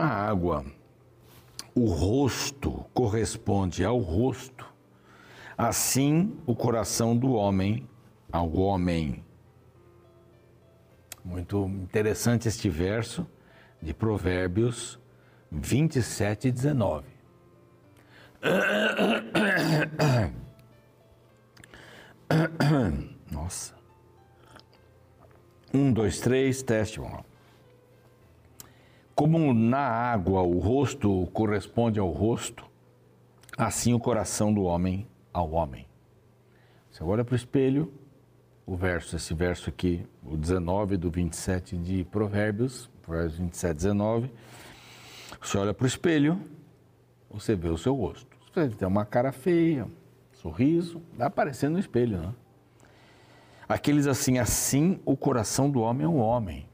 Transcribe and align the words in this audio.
Na 0.00 0.08
água 0.08 0.64
o 1.74 1.84
rosto 1.84 2.86
corresponde 2.94 3.84
ao 3.84 3.98
rosto, 3.98 4.66
assim 5.58 6.38
o 6.46 6.56
coração 6.56 7.14
do 7.14 7.34
homem 7.34 7.86
ao 8.32 8.50
homem. 8.50 9.22
Muito 11.22 11.66
interessante 11.66 12.48
este 12.48 12.70
verso 12.70 13.26
de 13.82 13.92
Provérbios 13.92 14.98
27 15.52 16.48
e 16.48 16.50
19. 16.50 17.06
Nossa. 23.30 23.74
Um, 25.74 25.92
dois, 25.92 26.20
três, 26.20 26.62
teste. 26.62 27.00
Vamos 27.00 27.18
lá. 27.18 27.29
Como 29.20 29.52
na 29.52 29.86
água 29.86 30.40
o 30.40 30.58
rosto 30.58 31.28
corresponde 31.34 32.00
ao 32.00 32.08
rosto, 32.08 32.64
assim 33.54 33.92
o 33.92 34.00
coração 34.00 34.50
do 34.50 34.62
homem 34.62 35.06
ao 35.30 35.50
homem. 35.50 35.86
Você 36.90 37.04
olha 37.04 37.22
para 37.22 37.34
o 37.34 37.36
espelho, 37.36 37.92
o 38.64 38.74
verso, 38.74 39.16
esse 39.16 39.34
verso 39.34 39.68
aqui, 39.68 40.06
o 40.24 40.38
19 40.38 40.96
do 40.96 41.10
27 41.10 41.76
de 41.76 42.02
Provérbios, 42.02 42.90
Provérbios 43.02 43.36
27, 43.36 43.74
19. 43.74 44.32
Você 45.38 45.58
olha 45.58 45.74
para 45.74 45.84
o 45.84 45.86
espelho, 45.86 46.40
você 47.30 47.54
vê 47.54 47.68
o 47.68 47.76
seu 47.76 47.94
rosto. 47.94 48.34
Você 48.54 48.70
tem 48.70 48.88
uma 48.88 49.04
cara 49.04 49.32
feia, 49.32 49.86
sorriso, 50.32 51.02
vai 51.14 51.26
aparecendo 51.26 51.74
no 51.74 51.78
espelho, 51.78 52.16
né? 52.16 52.34
Aqueles 53.68 54.06
assim, 54.06 54.38
assim 54.38 54.98
o 55.04 55.14
coração 55.14 55.70
do 55.70 55.82
homem 55.82 56.06
é 56.06 56.08
um 56.08 56.20
homem. 56.20 56.69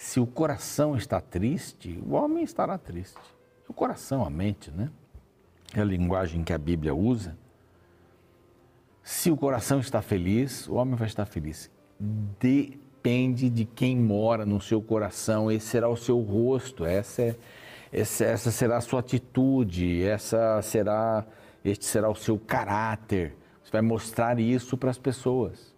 Se 0.00 0.18
o 0.18 0.26
coração 0.26 0.96
está 0.96 1.20
triste, 1.20 2.02
o 2.06 2.14
homem 2.14 2.42
estará 2.42 2.78
triste. 2.78 3.20
O 3.68 3.74
coração, 3.74 4.24
a 4.24 4.30
mente, 4.30 4.70
né? 4.70 4.88
É 5.74 5.82
a 5.82 5.84
linguagem 5.84 6.42
que 6.42 6.54
a 6.54 6.58
Bíblia 6.58 6.94
usa. 6.94 7.36
Se 9.02 9.30
o 9.30 9.36
coração 9.36 9.78
está 9.78 10.00
feliz, 10.00 10.66
o 10.66 10.76
homem 10.76 10.94
vai 10.94 11.06
estar 11.06 11.26
feliz. 11.26 11.70
Depende 12.40 13.50
de 13.50 13.66
quem 13.66 13.94
mora 13.94 14.46
no 14.46 14.58
seu 14.58 14.80
coração, 14.80 15.52
esse 15.52 15.66
será 15.66 15.86
o 15.86 15.98
seu 15.98 16.18
rosto, 16.18 16.86
essa, 16.86 17.20
é, 17.20 17.36
essa, 17.92 18.24
essa 18.24 18.50
será 18.50 18.78
a 18.78 18.80
sua 18.80 19.00
atitude, 19.00 20.02
essa 20.02 20.62
será, 20.62 21.26
este 21.62 21.84
será 21.84 22.08
o 22.08 22.14
seu 22.14 22.38
caráter. 22.38 23.36
Você 23.62 23.70
vai 23.70 23.82
mostrar 23.82 24.40
isso 24.40 24.78
para 24.78 24.88
as 24.88 24.98
pessoas. 24.98 25.69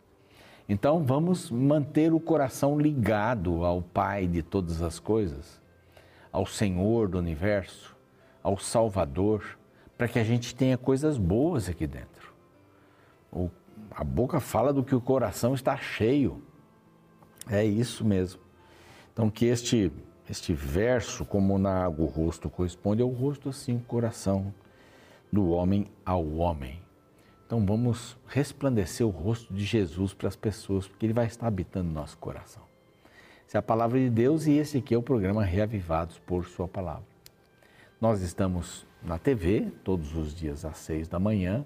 Então 0.72 1.04
vamos 1.04 1.50
manter 1.50 2.14
o 2.14 2.18
coração 2.18 2.80
ligado 2.80 3.62
ao 3.62 3.82
Pai 3.82 4.26
de 4.26 4.42
todas 4.42 4.80
as 4.80 4.98
coisas, 4.98 5.60
ao 6.32 6.46
Senhor 6.46 7.08
do 7.08 7.18
universo, 7.18 7.94
ao 8.42 8.56
Salvador, 8.56 9.58
para 9.98 10.08
que 10.08 10.18
a 10.18 10.24
gente 10.24 10.54
tenha 10.54 10.78
coisas 10.78 11.18
boas 11.18 11.68
aqui 11.68 11.86
dentro. 11.86 12.32
O, 13.30 13.50
a 13.90 14.02
boca 14.02 14.40
fala 14.40 14.72
do 14.72 14.82
que 14.82 14.94
o 14.94 15.00
coração 15.00 15.52
está 15.52 15.76
cheio. 15.76 16.42
É 17.50 17.62
isso 17.62 18.02
mesmo. 18.02 18.40
Então 19.12 19.28
que 19.28 19.44
este 19.44 19.92
este 20.26 20.54
verso, 20.54 21.26
como 21.26 21.58
na 21.58 21.84
água 21.84 22.06
o 22.06 22.08
rosto 22.08 22.48
corresponde 22.48 23.02
ao 23.02 23.10
rosto, 23.10 23.50
assim 23.50 23.76
o 23.76 23.80
coração 23.80 24.54
do 25.30 25.50
homem 25.50 25.86
ao 26.02 26.26
homem. 26.36 26.81
Então 27.52 27.66
vamos 27.66 28.16
resplandecer 28.28 29.06
o 29.06 29.10
rosto 29.10 29.52
de 29.52 29.62
Jesus 29.62 30.14
para 30.14 30.26
as 30.26 30.34
pessoas, 30.34 30.88
porque 30.88 31.04
ele 31.04 31.12
vai 31.12 31.26
estar 31.26 31.46
habitando 31.46 31.86
no 31.86 31.92
nosso 31.92 32.16
coração. 32.16 32.62
Essa 33.46 33.58
é 33.58 33.60
a 33.60 33.62
palavra 33.62 33.98
de 33.98 34.08
Deus 34.08 34.46
e 34.46 34.52
esse 34.52 34.78
aqui 34.78 34.94
é 34.94 34.96
o 34.96 35.02
programa 35.02 35.44
Reavivados 35.44 36.18
por 36.18 36.46
Sua 36.46 36.66
Palavra. 36.66 37.04
Nós 38.00 38.22
estamos 38.22 38.86
na 39.02 39.18
TV 39.18 39.70
todos 39.84 40.16
os 40.16 40.34
dias 40.34 40.64
às 40.64 40.78
seis 40.78 41.08
da 41.08 41.18
manhã. 41.18 41.62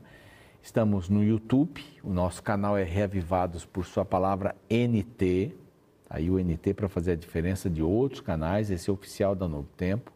Estamos 0.61 1.09
no 1.09 1.23
YouTube, 1.23 1.81
o 2.03 2.11
nosso 2.11 2.43
canal 2.43 2.77
é 2.77 2.83
Reavivados 2.83 3.65
por 3.65 3.87
Sua 3.87 4.05
Palavra 4.05 4.57
NT. 4.69 5.55
Aí 6.11 6.29
o 6.29 6.37
NT 6.37 6.75
para 6.75 6.89
fazer 6.89 7.13
a 7.13 7.17
diferença 7.17 7.71
de 7.71 7.81
outros 7.81 8.21
canais, 8.21 8.73
esse 8.73 8.91
é 8.91 8.93
oficial 8.93 9.37
da 9.37 9.47
Novo 9.47 9.69
Tempo. 9.77 10.11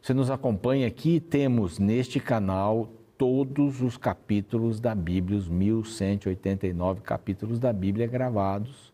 Você 0.00 0.14
nos 0.14 0.30
acompanha 0.30 0.86
aqui, 0.86 1.20
temos 1.20 1.78
neste 1.78 2.18
canal 2.18 2.88
todos 3.18 3.82
os 3.82 3.96
capítulos 3.96 4.78
da 4.78 4.94
Bíblia, 4.94 5.36
os 5.36 5.48
1189 5.48 7.00
capítulos 7.00 7.58
da 7.58 7.72
Bíblia 7.72 8.06
gravados, 8.06 8.92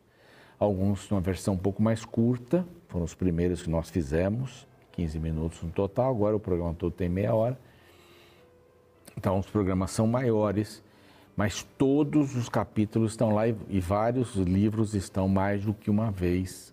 alguns 0.59 1.09
numa 1.11 1.21
versão 1.21 1.55
um 1.55 1.59
pouco 1.59 1.83
mais 1.83 2.07
curta, 2.07 2.67
foram 2.89 3.05
os 3.05 3.15
primeiros 3.15 3.63
que 3.63 3.69
nós 3.69 3.91
fizemos, 3.91 4.67
15 4.93 5.21
minutos 5.21 5.63
no 5.63 5.71
total, 5.71 6.11
agora 6.11 6.35
o 6.35 6.41
programa 6.41 6.73
todo 6.73 6.93
tem 6.93 7.09
meia 7.09 7.35
hora. 7.35 7.59
Então 9.17 9.39
os 9.39 9.47
programas 9.47 9.91
são 9.91 10.07
maiores, 10.07 10.83
mas 11.37 11.63
todos 11.77 12.35
os 12.35 12.49
capítulos 12.49 13.13
estão 13.13 13.35
lá 13.35 13.47
e, 13.47 13.81
vários 13.81 14.37
livros 14.37 14.95
estão 14.95 15.29
mais 15.29 15.65
do 15.65 15.75
que 15.75 15.91
uma 15.91 16.11
vez 16.11 16.73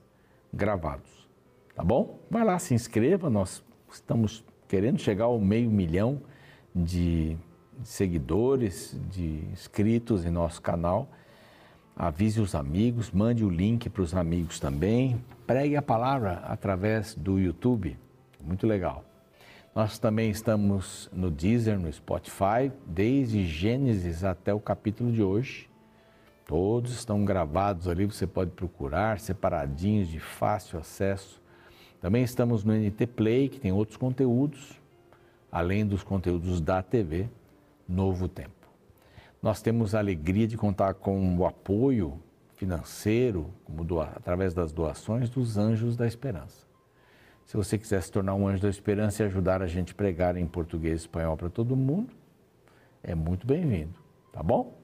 gravados. 0.53 1.27
Tá 1.75 1.83
bom? 1.83 2.19
Vai 2.29 2.45
lá, 2.45 2.57
se 2.59 2.73
inscreva, 2.73 3.29
nós 3.29 3.63
estamos 3.91 4.43
querendo 4.69 4.99
chegar 4.99 5.25
ao 5.25 5.39
meio 5.39 5.69
milhão 5.69 6.21
de 6.75 7.37
seguidores, 7.83 8.97
de 9.09 9.43
inscritos 9.51 10.25
em 10.25 10.31
nosso 10.31 10.61
canal. 10.61 11.09
Avise 11.95 12.39
os 12.39 12.55
amigos, 12.55 13.11
mande 13.11 13.43
o 13.43 13.49
link 13.49 13.89
para 13.89 14.01
os 14.01 14.15
amigos 14.15 14.59
também. 14.59 15.23
Pregue 15.45 15.75
a 15.75 15.81
palavra 15.81 16.41
através 16.45 17.13
do 17.15 17.37
YouTube. 17.39 17.97
Muito 18.43 18.65
legal. 18.65 19.03
Nós 19.75 19.99
também 19.99 20.29
estamos 20.29 21.09
no 21.13 21.29
Deezer, 21.29 21.79
no 21.79 21.91
Spotify, 21.91 22.71
desde 22.85 23.45
Gênesis 23.45 24.23
até 24.23 24.53
o 24.53 24.59
capítulo 24.59 25.11
de 25.11 25.23
hoje. 25.23 25.69
Todos 26.45 26.91
estão 26.91 27.23
gravados 27.23 27.87
ali, 27.87 28.05
você 28.05 28.27
pode 28.27 28.51
procurar, 28.51 29.19
separadinhos, 29.19 30.09
de 30.09 30.19
fácil 30.19 30.79
acesso. 30.79 31.41
Também 32.01 32.23
estamos 32.23 32.63
no 32.65 32.73
NT 32.73 33.07
Play, 33.07 33.47
que 33.47 33.59
tem 33.59 33.71
outros 33.71 33.95
conteúdos 33.95 34.80
além 35.51 35.85
dos 35.85 36.03
conteúdos 36.03 36.61
da 36.61 36.81
TV 36.81 37.27
Novo 37.87 38.27
Tempo. 38.27 38.51
Nós 39.41 39.61
temos 39.61 39.93
a 39.93 39.99
alegria 39.99 40.47
de 40.47 40.55
contar 40.55 40.93
com 40.93 41.37
o 41.37 41.45
apoio 41.45 42.19
financeiro, 42.55 43.51
através 44.15 44.53
das 44.53 44.71
doações 44.71 45.29
dos 45.29 45.57
Anjos 45.57 45.97
da 45.97 46.05
Esperança. 46.05 46.67
Se 47.45 47.57
você 47.57 47.77
quiser 47.77 48.01
se 48.01 48.11
tornar 48.11 48.35
um 48.35 48.47
anjo 48.47 48.61
da 48.61 48.69
esperança 48.69 49.23
e 49.23 49.25
ajudar 49.25 49.61
a 49.61 49.67
gente 49.67 49.91
a 49.91 49.95
pregar 49.95 50.37
em 50.37 50.45
português 50.45 51.01
e 51.01 51.03
espanhol 51.03 51.35
para 51.35 51.49
todo 51.49 51.75
mundo, 51.75 52.13
é 53.03 53.15
muito 53.15 53.45
bem-vindo, 53.47 53.95
tá 54.31 54.43
bom? 54.43 54.77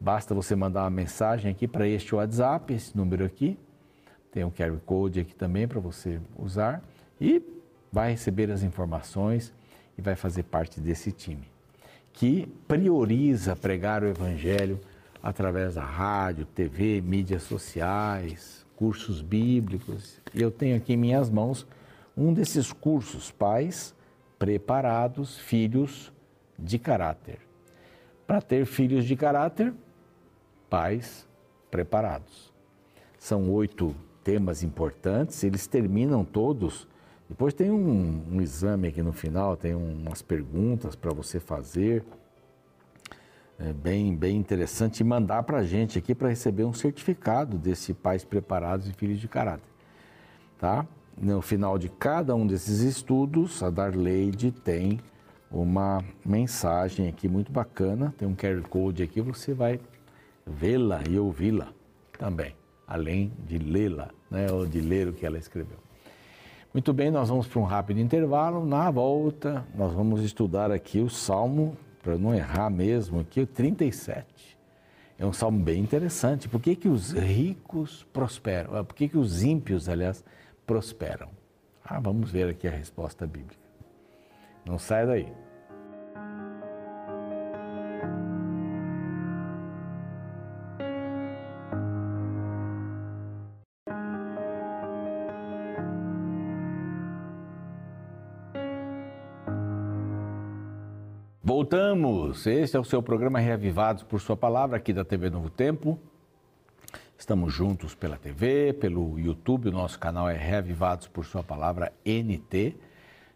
Basta 0.00 0.32
você 0.32 0.54
mandar 0.54 0.84
uma 0.84 0.90
mensagem 0.90 1.50
aqui 1.50 1.66
para 1.66 1.86
este 1.86 2.14
WhatsApp, 2.14 2.72
esse 2.72 2.96
número 2.96 3.24
aqui. 3.24 3.58
Tem 4.30 4.44
o 4.44 4.50
QR 4.50 4.78
Code 4.86 5.20
aqui 5.20 5.34
também 5.34 5.66
para 5.66 5.80
você 5.80 6.20
usar 6.38 6.82
e 7.20 7.42
vai 7.90 8.12
receber 8.12 8.50
as 8.50 8.62
informações 8.62 9.52
e 9.98 10.00
vai 10.00 10.14
fazer 10.14 10.44
parte 10.44 10.80
desse 10.80 11.12
time 11.12 11.58
que 12.18 12.48
prioriza 12.66 13.54
pregar 13.54 14.02
o 14.02 14.08
Evangelho 14.08 14.80
através 15.22 15.76
da 15.76 15.84
rádio, 15.84 16.46
TV, 16.46 17.00
mídias 17.00 17.44
sociais, 17.44 18.66
cursos 18.74 19.22
bíblicos. 19.22 20.20
E 20.34 20.42
eu 20.42 20.50
tenho 20.50 20.76
aqui 20.76 20.94
em 20.94 20.96
minhas 20.96 21.30
mãos 21.30 21.64
um 22.16 22.32
desses 22.32 22.72
cursos, 22.72 23.30
Pais 23.30 23.94
Preparados, 24.36 25.38
Filhos 25.38 26.12
de 26.58 26.76
Caráter. 26.76 27.38
Para 28.26 28.40
ter 28.42 28.66
filhos 28.66 29.04
de 29.04 29.14
caráter, 29.14 29.72
pais 30.68 31.24
preparados. 31.70 32.52
São 33.16 33.48
oito 33.52 33.94
temas 34.24 34.64
importantes, 34.64 35.44
eles 35.44 35.68
terminam 35.68 36.24
todos 36.24 36.88
depois 37.28 37.52
tem 37.52 37.70
um, 37.70 38.24
um 38.32 38.40
exame 38.40 38.88
aqui 38.88 39.02
no 39.02 39.12
final, 39.12 39.56
tem 39.56 39.74
umas 39.74 40.22
perguntas 40.22 40.96
para 40.96 41.12
você 41.12 41.38
fazer. 41.38 42.02
É 43.58 43.72
bem, 43.72 44.16
bem 44.16 44.36
interessante 44.36 45.00
e 45.00 45.04
mandar 45.04 45.42
para 45.42 45.58
a 45.58 45.64
gente 45.64 45.98
aqui 45.98 46.14
para 46.14 46.28
receber 46.28 46.64
um 46.64 46.72
certificado 46.72 47.58
desse 47.58 47.92
Pais 47.92 48.24
Preparados 48.24 48.88
e 48.88 48.92
Filhos 48.92 49.20
de 49.20 49.28
Caráter. 49.28 49.68
Tá? 50.58 50.86
No 51.20 51.42
final 51.42 51.76
de 51.76 51.88
cada 51.88 52.34
um 52.34 52.46
desses 52.46 52.80
estudos, 52.80 53.62
a 53.62 53.68
Darleide 53.68 54.52
tem 54.52 55.00
uma 55.50 56.04
mensagem 56.24 57.08
aqui 57.08 57.28
muito 57.28 57.50
bacana, 57.50 58.14
tem 58.16 58.28
um 58.28 58.34
QR 58.34 58.62
Code 58.68 59.02
aqui, 59.02 59.20
você 59.20 59.52
vai 59.52 59.80
vê-la 60.46 61.02
e 61.08 61.18
ouvi-la 61.18 61.72
também, 62.16 62.54
além 62.86 63.32
de 63.44 63.58
lê-la, 63.58 64.10
né, 64.30 64.50
ou 64.50 64.66
de 64.66 64.80
ler 64.80 65.08
o 65.08 65.12
que 65.12 65.26
ela 65.26 65.38
escreveu. 65.38 65.87
Muito 66.72 66.92
bem, 66.92 67.10
nós 67.10 67.30
vamos 67.30 67.46
para 67.46 67.60
um 67.60 67.64
rápido 67.64 67.98
intervalo. 67.98 68.64
Na 68.64 68.90
volta, 68.90 69.64
nós 69.74 69.92
vamos 69.94 70.22
estudar 70.22 70.70
aqui 70.70 71.00
o 71.00 71.08
Salmo, 71.08 71.76
para 72.02 72.18
não 72.18 72.34
errar 72.34 72.68
mesmo, 72.68 73.20
aqui 73.20 73.40
o 73.40 73.46
37. 73.46 74.58
É 75.18 75.26
um 75.26 75.32
salmo 75.32 75.58
bem 75.58 75.80
interessante. 75.80 76.48
Por 76.48 76.60
que, 76.60 76.76
que 76.76 76.88
os 76.88 77.12
ricos 77.12 78.06
prosperam? 78.12 78.76
Ah, 78.76 78.84
por 78.84 78.94
que, 78.94 79.08
que 79.08 79.18
os 79.18 79.42
ímpios, 79.42 79.88
aliás, 79.88 80.22
prosperam? 80.66 81.30
Ah, 81.84 81.98
vamos 81.98 82.30
ver 82.30 82.50
aqui 82.50 82.68
a 82.68 82.70
resposta 82.70 83.26
bíblica. 83.26 83.56
Não 84.64 84.78
sai 84.78 85.06
daí. 85.06 85.32
Voltamos. 101.70 102.46
Este 102.46 102.78
é 102.78 102.80
o 102.80 102.84
seu 102.84 103.02
programa 103.02 103.38
Reavivados 103.38 104.02
por 104.02 104.22
Sua 104.22 104.34
Palavra, 104.34 104.78
aqui 104.78 104.90
da 104.90 105.04
TV 105.04 105.28
Novo 105.28 105.50
Tempo. 105.50 105.98
Estamos 107.18 107.52
juntos 107.52 107.94
pela 107.94 108.16
TV, 108.16 108.72
pelo 108.72 109.18
YouTube, 109.18 109.68
o 109.68 109.72
nosso 109.72 109.98
canal 109.98 110.30
é 110.30 110.34
Reavivados 110.34 111.08
por 111.08 111.26
Sua 111.26 111.42
Palavra 111.42 111.92
NT. 112.06 112.74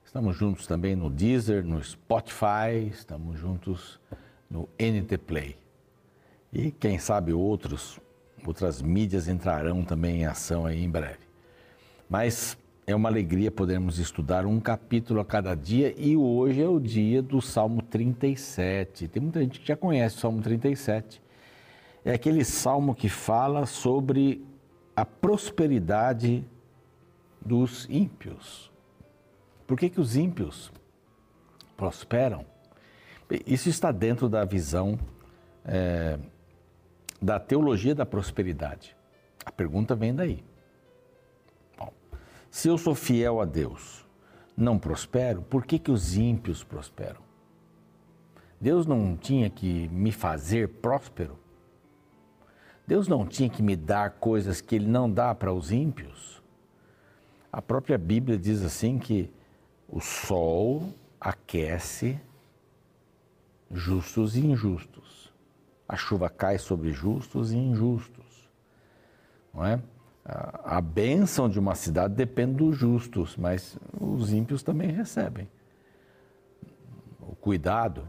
Estamos 0.02 0.34
juntos 0.34 0.67
também 0.67 0.96
no 0.96 1.11
Deezer, 1.11 1.62
no 1.62 1.84
Spotify, 1.84 2.88
estamos 2.90 3.38
juntos 3.38 4.00
no 4.49 4.67
NT 4.78 5.19
Play. 5.19 5.58
E 6.50 6.70
quem 6.70 6.99
sabe 6.99 7.35
outros, 7.35 8.00
outras 8.46 8.81
mídias 8.81 9.28
entrarão 9.28 9.85
também 9.85 10.23
em 10.23 10.25
ação 10.25 10.64
aí 10.64 10.82
em 10.82 10.88
breve. 10.88 11.28
Mas 12.08 12.56
é 12.92 12.96
uma 12.96 13.08
alegria 13.08 13.50
podermos 13.50 13.98
estudar 13.98 14.46
um 14.46 14.60
capítulo 14.60 15.20
a 15.20 15.24
cada 15.24 15.54
dia 15.54 15.94
e 15.96 16.16
hoje 16.16 16.62
é 16.62 16.68
o 16.68 16.78
dia 16.78 17.22
do 17.22 17.40
Salmo 17.40 17.82
37. 17.82 19.08
Tem 19.08 19.22
muita 19.22 19.40
gente 19.40 19.60
que 19.60 19.66
já 19.66 19.76
conhece 19.76 20.16
o 20.16 20.20
Salmo 20.20 20.42
37 20.42 21.22
é 22.04 22.12
aquele 22.12 22.44
salmo 22.44 22.94
que 22.94 23.08
fala 23.08 23.64
sobre 23.64 24.44
a 24.94 25.04
prosperidade 25.04 26.44
dos 27.40 27.86
ímpios. 27.88 28.70
Por 29.66 29.78
que, 29.78 29.88
que 29.88 30.00
os 30.00 30.16
ímpios 30.16 30.72
prosperam? 31.76 32.44
Isso 33.46 33.68
está 33.68 33.90
dentro 33.90 34.28
da 34.28 34.44
visão 34.44 34.98
é, 35.64 36.18
da 37.20 37.38
teologia 37.38 37.94
da 37.94 38.04
prosperidade. 38.04 38.96
A 39.44 39.50
pergunta 39.50 39.94
vem 39.94 40.14
daí. 40.14 40.44
Se 42.52 42.69
eu 42.69 42.76
sou 42.76 42.94
fiel 42.94 43.40
a 43.40 43.46
Deus, 43.46 44.06
não 44.54 44.78
prospero, 44.78 45.40
por 45.40 45.64
que, 45.64 45.78
que 45.78 45.90
os 45.90 46.19
ímpios 46.19 46.62
prosperam? 46.62 47.22
Deus 48.60 48.84
não 48.87 49.16
tinha 49.16 49.49
que 49.49 49.88
me 49.88 50.12
fazer 50.12 50.69
próspero? 50.69 51.38
Deus 52.87 53.08
não 53.08 53.26
tinha 53.26 53.49
que 53.49 53.62
me 53.62 53.75
dar 53.75 54.10
coisas 54.10 54.60
que 54.60 54.75
Ele 54.75 54.87
não 54.87 55.10
dá 55.10 55.34
para 55.34 55.50
os 55.50 55.72
ímpios? 55.72 56.43
A 57.50 57.62
própria 57.62 57.96
Bíblia 57.96 58.37
diz 58.37 58.62
assim 58.62 58.99
que 58.99 59.32
o 59.88 59.99
sol 59.99 60.93
aquece 61.19 62.20
justos 63.70 64.37
e 64.37 64.44
injustos. 64.44 65.32
A 65.88 65.96
chuva 65.96 66.28
cai 66.28 66.58
sobre 66.58 66.93
justos 66.93 67.50
e 67.50 67.56
injustos. 67.56 68.50
Não 69.54 69.64
é? 69.64 69.81
A 70.24 70.80
bênção 70.80 71.48
de 71.48 71.58
uma 71.58 71.74
cidade 71.74 72.14
depende 72.14 72.54
dos 72.54 72.76
justos, 72.76 73.36
mas 73.36 73.76
os 74.00 74.32
ímpios 74.32 74.62
também 74.62 74.90
recebem. 74.90 75.48
O 77.20 77.34
cuidado. 77.34 78.06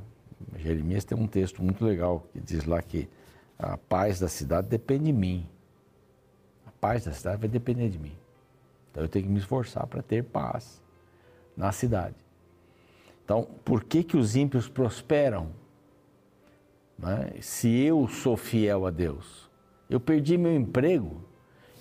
Jeremias 0.57 1.03
tem 1.03 1.17
um 1.17 1.27
texto 1.27 1.63
muito 1.63 1.83
legal 1.83 2.27
que 2.31 2.39
diz 2.39 2.65
lá 2.65 2.81
que 2.81 3.09
a 3.57 3.77
paz 3.77 4.19
da 4.19 4.27
cidade 4.27 4.67
depende 4.67 5.05
de 5.05 5.13
mim. 5.13 5.47
A 6.67 6.71
paz 6.71 7.05
da 7.05 7.11
cidade 7.13 7.37
vai 7.37 7.49
depender 7.49 7.89
de 7.89 7.97
mim. 7.97 8.15
Então 8.91 9.03
eu 9.03 9.09
tenho 9.09 9.25
que 9.25 9.31
me 9.31 9.39
esforçar 9.39 9.87
para 9.87 10.03
ter 10.03 10.23
paz 10.23 10.81
na 11.57 11.71
cidade. 11.71 12.15
Então, 13.25 13.47
por 13.65 13.83
que, 13.83 14.03
que 14.03 14.17
os 14.17 14.35
ímpios 14.35 14.69
prosperam? 14.69 15.49
Né? 16.99 17.33
Se 17.41 17.69
eu 17.69 18.07
sou 18.07 18.37
fiel 18.37 18.85
a 18.85 18.91
Deus, 18.91 19.49
eu 19.89 19.99
perdi 19.99 20.37
meu 20.37 20.53
emprego 20.53 21.32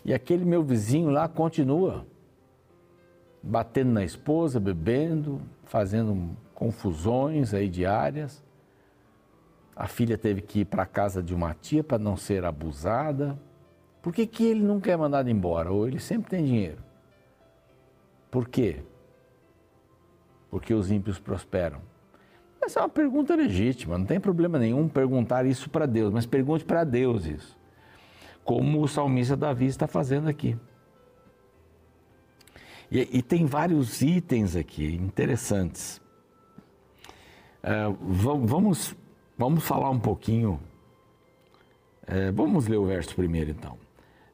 e 0.05 0.13
aquele 0.13 0.45
meu 0.45 0.63
vizinho 0.63 1.11
lá 1.11 1.29
continua 1.29 2.07
batendo 3.43 3.91
na 3.93 4.05
esposa, 4.05 4.61
bebendo, 4.61 5.41
fazendo 5.65 6.37
confusões 6.55 7.53
aí 7.53 7.69
diárias. 7.69 8.43
A 9.75 9.89
filha 9.89 10.17
teve 10.17 10.43
que 10.43 10.61
ir 10.61 10.65
para 10.67 10.85
a 10.85 10.87
casa 10.87 11.23
de 11.23 11.35
uma 11.35 11.55
tia 11.55 11.83
para 11.83 11.99
não 11.99 12.17
ser 12.17 12.45
abusada. 12.45 13.39
Por 14.01 14.13
que, 14.13 14.27
que 14.27 14.45
ele 14.45 14.63
nunca 14.63 14.91
é 14.91 14.97
mandado 14.97 15.31
embora? 15.31 15.73
Ou 15.73 15.89
ele 15.89 15.99
sempre 15.99 16.31
tem 16.31 16.45
dinheiro? 16.45 16.79
Por 18.31 18.49
quê? 18.49 18.83
Porque 20.51 20.75
os 20.75 20.91
ímpios 20.91 21.19
prosperam. 21.19 21.81
Essa 22.61 22.79
é 22.79 22.83
uma 22.83 22.89
pergunta 22.89 23.35
legítima, 23.35 23.99
não 23.99 24.07
tem 24.07 24.21
problema 24.21 24.57
nenhum 24.57 24.89
perguntar 24.89 25.45
isso 25.45 25.69
para 25.69 25.85
Deus, 25.85 26.13
mas 26.13 26.27
pergunte 26.27 26.65
para 26.65 26.85
Deus 26.85 27.27
isso. 27.27 27.59
Como 28.45 28.83
o 28.83 28.89
salmista 28.89 29.37
Davi 29.37 29.67
está 29.67 29.87
fazendo 29.87 30.29
aqui. 30.29 30.57
E, 32.91 33.19
e 33.19 33.23
tem 33.23 33.47
vários 33.47 34.03
itens 34.03 34.57
aqui 34.57 34.95
interessantes. 34.97 36.01
Uh, 37.63 37.97
vamos 38.47 38.97
Vamos 39.43 39.65
falar 39.65 39.91
um 39.91 39.99
pouquinho. 39.99 40.61
É, 42.07 42.31
vamos 42.31 42.69
ler 42.69 42.77
o 42.77 42.87
verso 42.87 43.13
primeiro 43.15 43.51
então. 43.51 43.77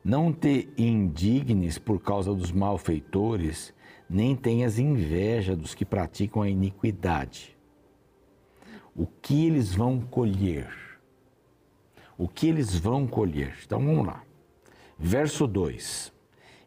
Não 0.04 0.32
te 0.32 0.68
indignes 0.76 1.78
por 1.78 1.98
causa 2.00 2.34
dos 2.34 2.52
malfeitores, 2.52 3.72
nem 4.08 4.36
tenhas 4.36 4.78
inveja 4.78 5.56
dos 5.56 5.74
que 5.74 5.84
praticam 5.84 6.42
a 6.42 6.48
iniquidade. 6.50 7.56
O 8.94 9.06
que 9.06 9.46
eles 9.46 9.74
vão 9.74 10.00
colher? 10.00 10.68
O 12.18 12.28
que 12.28 12.48
eles 12.48 12.76
vão 12.76 13.06
colher? 13.06 13.56
Então 13.64 13.78
vamos 13.78 14.06
lá. 14.06 14.22
Verso 14.98 15.46
2: 15.46 16.12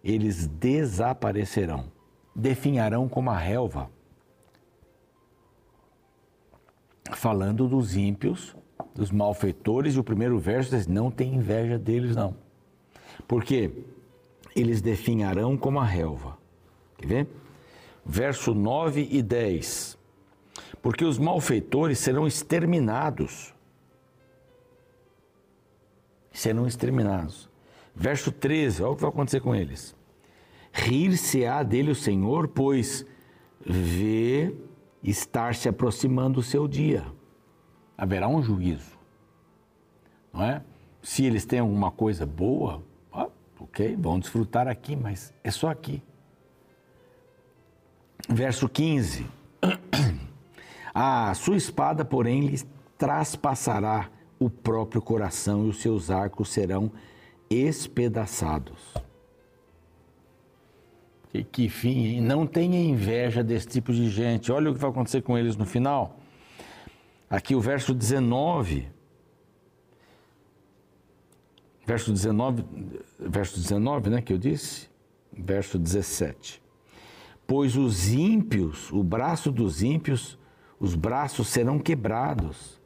Eles 0.04 0.48
desaparecerão, 0.48 1.92
definharão 2.34 3.08
como 3.08 3.30
a 3.30 3.38
relva 3.38 3.92
falando 7.14 7.68
dos 7.68 7.96
ímpios, 7.96 8.56
dos 8.96 9.12
malfeitores, 9.12 9.96
e 9.96 10.00
o 10.00 10.04
primeiro 10.04 10.40
verso 10.40 10.72
diz: 10.72 10.88
não 10.88 11.12
tem 11.12 11.36
inveja 11.36 11.78
deles, 11.78 12.16
não. 12.16 12.36
Porque 13.28 13.72
eles 14.56 14.82
definharão 14.82 15.58
como 15.58 15.80
a 15.80 15.86
relva. 15.86 16.38
Quer 16.98 17.08
ver? 17.08 17.28
Verso 18.06 18.54
9 18.54 19.08
e 19.12 19.22
10. 19.22 19.98
Porque 20.82 21.06
os 21.06 21.18
malfeitores 21.18 22.00
serão 22.00 22.26
exterminados. 22.26 23.54
Serão 26.32 26.68
exterminados. 26.68 27.50
Verso 27.96 28.32
13, 28.32 28.84
olha 28.84 28.92
o 28.92 28.96
que 28.96 29.02
vai 29.02 29.10
acontecer 29.10 29.42
com 29.42 29.54
eles. 29.54 29.96
Rir-se-á 30.72 31.64
dele 31.64 31.92
o 31.92 31.96
Senhor, 31.96 32.48
pois 32.48 33.06
vê 33.66 34.56
estar 35.04 35.56
se 35.56 35.68
aproximando 35.68 36.40
o 36.40 36.44
seu 36.44 36.68
dia. 36.68 37.06
Haverá 37.98 38.28
um 38.28 38.42
juízo, 38.42 38.98
não 40.34 40.44
é? 40.44 40.64
Se 41.04 41.26
eles 41.26 41.46
têm 41.46 41.60
alguma 41.60 41.92
coisa 41.92 42.26
boa, 42.26 42.84
ok, 43.60 43.96
vão 43.96 44.20
desfrutar 44.20 44.68
aqui, 44.68 44.96
mas 44.96 45.34
é 45.44 45.52
só 45.52 45.70
aqui. 45.70 46.02
Verso 48.30 48.68
15: 48.68 49.26
A 50.94 51.34
sua 51.34 51.58
espada, 51.58 52.04
porém, 52.04 52.42
lhes 52.48 52.66
traspassará 52.98 54.10
o 54.42 54.50
próprio 54.50 55.00
coração 55.04 55.68
e 55.68 55.70
os 55.70 55.80
seus 55.80 56.10
arcos 56.10 56.50
serão 56.50 56.92
espedaçados. 57.48 58.92
Que, 61.30 61.44
que 61.44 61.70
fim, 61.70 62.08
hein? 62.08 62.22
Não 62.22 62.48
tenha 62.48 62.82
inveja 62.82 63.44
desse 63.44 63.68
tipo 63.68 63.94
de 63.94 64.10
gente. 64.10 64.52
Olha 64.52 64.72
o 64.72 64.74
que 64.74 64.80
vai 64.80 64.90
acontecer 64.90 65.22
com 65.22 65.38
eles 65.38 65.56
no 65.56 65.64
final. 65.64 66.18
Aqui 67.30 67.54
o 67.54 67.62
verso 67.62 67.94
19. 67.94 68.90
Verso 71.86 72.12
19, 72.12 72.66
verso 73.20 73.60
19, 73.60 74.10
né, 74.10 74.22
que 74.22 74.34
eu 74.34 74.40
disse? 74.40 74.90
Verso 75.32 75.78
17. 75.78 76.60
Pois 77.46 77.76
os 77.76 78.12
ímpios, 78.12 78.92
o 78.92 79.04
braço 79.04 79.52
dos 79.52 79.84
ímpios, 79.84 80.40
os 80.80 80.96
braços 80.96 81.48
serão 81.48 81.78
quebrados. 81.78 82.81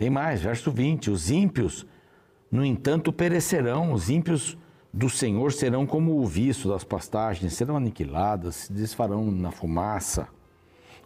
Tem 0.00 0.08
mais, 0.08 0.40
verso 0.40 0.70
20. 0.70 1.10
Os 1.10 1.30
ímpios, 1.30 1.84
no 2.50 2.64
entanto, 2.64 3.12
perecerão. 3.12 3.92
Os 3.92 4.08
ímpios 4.08 4.56
do 4.90 5.10
Senhor 5.10 5.52
serão 5.52 5.86
como 5.86 6.18
o 6.18 6.26
viço 6.26 6.70
das 6.70 6.82
pastagens, 6.82 7.52
serão 7.52 7.76
aniquiladas, 7.76 8.54
se 8.54 8.72
desfarão 8.72 9.30
na 9.30 9.50
fumaça. 9.50 10.26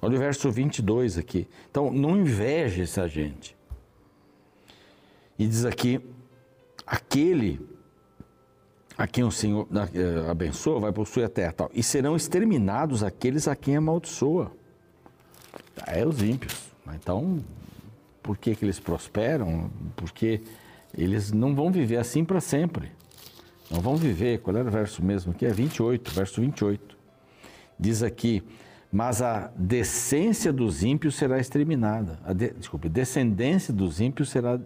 Olha 0.00 0.14
o 0.14 0.18
verso 0.20 0.48
22 0.48 1.18
aqui. 1.18 1.48
Então, 1.68 1.90
não 1.90 2.16
inveje 2.16 2.82
essa 2.82 3.08
gente. 3.08 3.56
E 5.36 5.44
diz 5.44 5.64
aqui: 5.64 6.00
aquele 6.86 7.60
a 8.96 9.08
quem 9.08 9.24
o 9.24 9.30
Senhor 9.32 9.66
eh, 9.92 10.30
abençoa 10.30 10.78
vai 10.78 10.92
possuir 10.92 11.26
a 11.26 11.28
terra. 11.28 11.52
Tal. 11.52 11.70
E 11.74 11.82
serão 11.82 12.14
exterminados 12.14 13.02
aqueles 13.02 13.48
a 13.48 13.56
quem 13.56 13.74
amaldiçoa. 13.74 14.52
É 15.84 16.06
os 16.06 16.22
ímpios. 16.22 16.72
Então, 16.94 17.42
por 18.24 18.36
que, 18.36 18.56
que 18.56 18.64
eles 18.64 18.80
prosperam? 18.80 19.70
Porque 19.94 20.42
eles 20.96 21.30
não 21.30 21.54
vão 21.54 21.70
viver 21.70 21.98
assim 21.98 22.24
para 22.24 22.40
sempre. 22.40 22.90
Não 23.70 23.80
vão 23.80 23.94
viver. 23.96 24.40
Qual 24.40 24.56
era 24.56 24.66
o 24.66 24.72
verso 24.72 25.04
mesmo 25.04 25.30
aqui? 25.30 25.46
É 25.46 25.52
28, 25.52 26.10
verso 26.10 26.40
28. 26.40 26.98
Diz 27.78 28.02
aqui: 28.02 28.42
Mas 28.90 29.22
a 29.22 29.52
decência 29.56 30.52
dos 30.52 30.82
ímpios 30.82 31.14
será 31.14 31.38
exterminada. 31.38 32.18
A 32.24 32.32
de, 32.32 32.50
desculpe, 32.50 32.88
descendência 32.88 33.72
dos 33.72 34.00
ímpios 34.00 34.30
será 34.30 34.58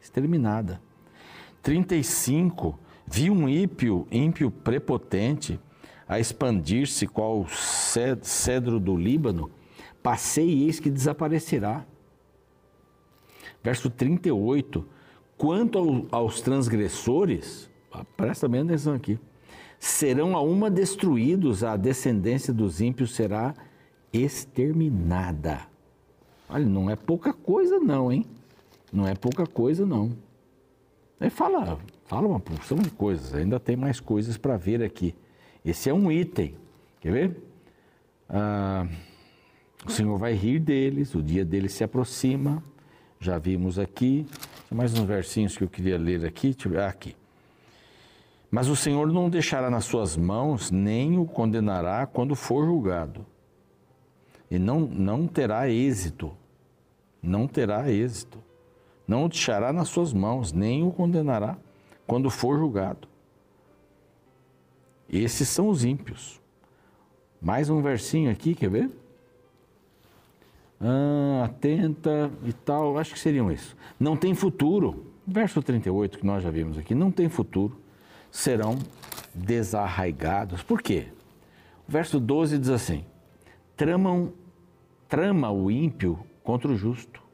exterminada. 0.00 0.80
35 1.62 2.78
Vi 3.08 3.30
um 3.30 3.48
ímpio, 3.48 4.06
ímpio 4.10 4.50
prepotente 4.50 5.60
a 6.08 6.18
expandir-se 6.18 7.06
qual 7.06 7.46
cedro 7.48 8.80
do 8.80 8.96
Líbano, 8.96 9.50
passei 10.02 10.48
e 10.48 10.64
eis 10.64 10.80
que 10.80 10.90
desaparecerá. 10.90 11.84
Verso 13.66 13.90
38, 13.90 14.86
quanto 15.36 15.76
ao, 15.76 16.06
aos 16.20 16.40
transgressores, 16.40 17.68
presta 18.16 18.46
bem 18.46 18.60
atenção 18.60 18.94
aqui, 18.94 19.18
serão 19.76 20.36
a 20.36 20.40
uma 20.40 20.70
destruídos, 20.70 21.64
a 21.64 21.76
descendência 21.76 22.54
dos 22.54 22.80
ímpios 22.80 23.16
será 23.16 23.56
exterminada. 24.12 25.62
Olha, 26.48 26.64
não 26.64 26.88
é 26.88 26.94
pouca 26.94 27.32
coisa 27.32 27.80
não, 27.80 28.12
hein? 28.12 28.24
Não 28.92 29.04
é 29.04 29.16
pouca 29.16 29.44
coisa 29.48 29.84
não. 29.84 30.12
Aí 31.18 31.28
fala, 31.28 31.76
fala 32.04 32.28
uma 32.28 32.38
porção 32.38 32.78
de 32.78 32.90
coisas, 32.90 33.34
ainda 33.34 33.58
tem 33.58 33.74
mais 33.74 33.98
coisas 33.98 34.36
para 34.36 34.56
ver 34.56 34.80
aqui. 34.80 35.12
Esse 35.64 35.90
é 35.90 35.92
um 35.92 36.12
item, 36.12 36.54
quer 37.00 37.10
ver? 37.10 37.42
Ah, 38.28 38.86
o 39.84 39.90
Senhor 39.90 40.16
vai 40.18 40.34
rir 40.34 40.60
deles, 40.60 41.16
o 41.16 41.20
dia 41.20 41.44
deles 41.44 41.72
se 41.72 41.82
aproxima, 41.82 42.62
já 43.20 43.38
vimos 43.38 43.78
aqui. 43.78 44.26
Tem 44.68 44.76
mais 44.76 44.92
uns 44.92 45.04
versinhos 45.04 45.56
que 45.56 45.64
eu 45.64 45.68
queria 45.68 45.98
ler 45.98 46.24
aqui, 46.24 46.56
ah, 46.78 46.88
aqui. 46.88 47.16
Mas 48.50 48.68
o 48.68 48.76
Senhor 48.76 49.12
não 49.12 49.28
deixará 49.28 49.70
nas 49.70 49.84
suas 49.84 50.16
mãos, 50.16 50.70
nem 50.70 51.18
o 51.18 51.24
condenará 51.24 52.06
quando 52.06 52.34
for 52.34 52.64
julgado. 52.64 53.26
E 54.50 54.58
não, 54.58 54.80
não 54.80 55.26
terá 55.26 55.68
êxito, 55.68 56.32
não 57.22 57.48
terá 57.48 57.90
êxito 57.90 58.46
não 59.06 59.24
o 59.24 59.28
deixará 59.28 59.72
nas 59.72 59.88
suas 59.88 60.12
mãos, 60.12 60.52
nem 60.52 60.82
o 60.82 60.90
condenará 60.90 61.56
quando 62.06 62.28
for 62.28 62.58
julgado. 62.58 63.06
Esses 65.08 65.48
são 65.48 65.68
os 65.68 65.84
ímpios. 65.84 66.40
Mais 67.40 67.70
um 67.70 67.80
versinho 67.80 68.30
aqui, 68.30 68.54
quer 68.54 68.70
ver? 68.70 68.90
Ah, 70.80 71.44
atenta 71.44 72.30
e 72.44 72.52
tal, 72.52 72.98
acho 72.98 73.14
que 73.14 73.18
seriam 73.18 73.50
isso. 73.50 73.76
Não 73.98 74.16
tem 74.16 74.34
futuro. 74.34 75.12
Verso 75.26 75.60
38 75.60 76.18
que 76.18 76.26
nós 76.26 76.42
já 76.42 76.50
vimos 76.50 76.78
aqui, 76.78 76.94
não 76.94 77.10
tem 77.10 77.28
futuro. 77.28 77.80
Serão 78.30 78.78
desarraigados. 79.34 80.62
Por 80.62 80.80
quê? 80.80 81.08
O 81.88 81.92
verso 81.92 82.20
12 82.20 82.58
diz 82.58 82.68
assim: 82.68 83.04
tramam, 83.76 84.32
trama 85.08 85.50
o 85.50 85.70
ímpio 85.70 86.18
contra 86.44 86.70
o 86.70 86.76
justo 86.76 87.26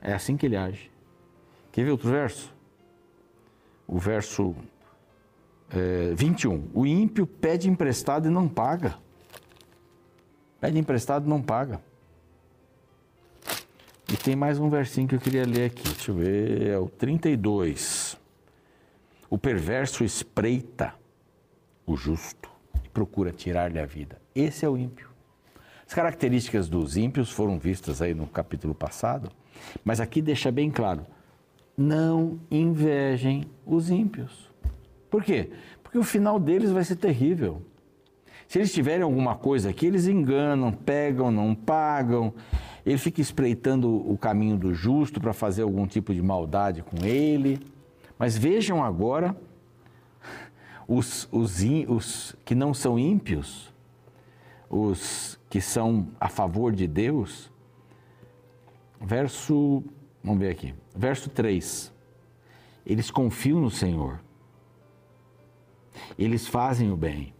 é 0.00 0.12
assim 0.12 0.36
que 0.36 0.46
ele 0.46 0.56
age. 0.56 0.90
Quer 1.72 1.84
ver 1.84 1.90
outro 1.90 2.10
verso? 2.10 2.54
O 3.86 3.98
verso 3.98 4.54
é, 5.70 6.14
21. 6.14 6.68
O 6.74 6.86
ímpio 6.86 7.26
pede 7.26 7.68
emprestado 7.68 8.28
e 8.28 8.30
não 8.30 8.48
paga. 8.48 8.96
Pede 10.60 10.78
emprestado 10.78 11.26
e 11.26 11.28
não 11.28 11.42
paga. 11.42 11.80
E 14.10 14.16
tem 14.16 14.34
mais 14.34 14.58
um 14.58 14.70
versinho 14.70 15.06
que 15.06 15.14
eu 15.14 15.20
queria 15.20 15.44
ler 15.44 15.66
aqui. 15.66 15.82
Deixa 15.82 16.10
eu 16.10 16.14
ver. 16.14 16.66
É 16.66 16.78
o 16.78 16.88
32. 16.88 18.18
O 19.28 19.36
perverso 19.36 20.02
espreita 20.02 20.94
o 21.86 21.94
justo 21.94 22.48
e 22.82 22.88
procura 22.88 23.30
tirar-lhe 23.32 23.78
a 23.78 23.84
vida. 23.84 24.18
Esse 24.34 24.64
é 24.64 24.68
o 24.68 24.78
ímpio. 24.78 25.08
As 25.86 25.92
características 25.92 26.68
dos 26.68 26.96
ímpios 26.96 27.30
foram 27.30 27.58
vistas 27.58 28.00
aí 28.00 28.14
no 28.14 28.26
capítulo 28.26 28.74
passado. 28.74 29.30
Mas 29.84 30.00
aqui 30.00 30.22
deixa 30.22 30.50
bem 30.50 30.70
claro: 30.70 31.06
não 31.76 32.40
invejem 32.50 33.44
os 33.66 33.90
ímpios. 33.90 34.50
Por 35.10 35.22
quê? 35.22 35.50
Porque 35.82 35.98
o 35.98 36.02
final 36.02 36.40
deles 36.40 36.70
vai 36.70 36.84
ser 36.84 36.96
terrível. 36.96 37.62
Se 38.46 38.58
eles 38.58 38.72
tiverem 38.72 39.02
alguma 39.02 39.36
coisa 39.36 39.68
aqui, 39.68 39.86
eles 39.86 40.06
enganam, 40.06 40.72
pegam, 40.72 41.30
não 41.30 41.54
pagam. 41.54 42.32
Ele 42.88 42.96
fica 42.96 43.20
espreitando 43.20 44.10
o 44.10 44.16
caminho 44.16 44.56
do 44.56 44.72
justo 44.72 45.20
para 45.20 45.34
fazer 45.34 45.60
algum 45.60 45.86
tipo 45.86 46.14
de 46.14 46.22
maldade 46.22 46.82
com 46.82 47.04
ele. 47.04 47.60
Mas 48.18 48.34
vejam 48.34 48.82
agora 48.82 49.36
os, 50.86 51.28
os, 51.30 51.62
os 51.86 52.36
que 52.46 52.54
não 52.54 52.72
são 52.72 52.98
ímpios, 52.98 53.70
os 54.70 55.38
que 55.50 55.60
são 55.60 56.08
a 56.18 56.30
favor 56.30 56.72
de 56.72 56.86
Deus, 56.86 57.52
verso, 58.98 59.84
vamos 60.24 60.40
ver 60.40 60.48
aqui, 60.48 60.74
verso 60.96 61.28
3. 61.28 61.92
Eles 62.86 63.10
confiam 63.10 63.60
no 63.60 63.70
Senhor. 63.70 64.18
Eles 66.18 66.48
fazem 66.48 66.90
o 66.90 66.96
bem. 66.96 67.34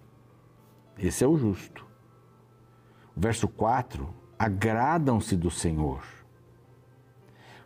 Esse 0.98 1.24
é 1.24 1.26
o 1.26 1.38
justo. 1.38 1.86
Verso 3.16 3.48
4, 3.48 4.27
agradam-se 4.38 5.36
do 5.36 5.50
Senhor. 5.50 6.02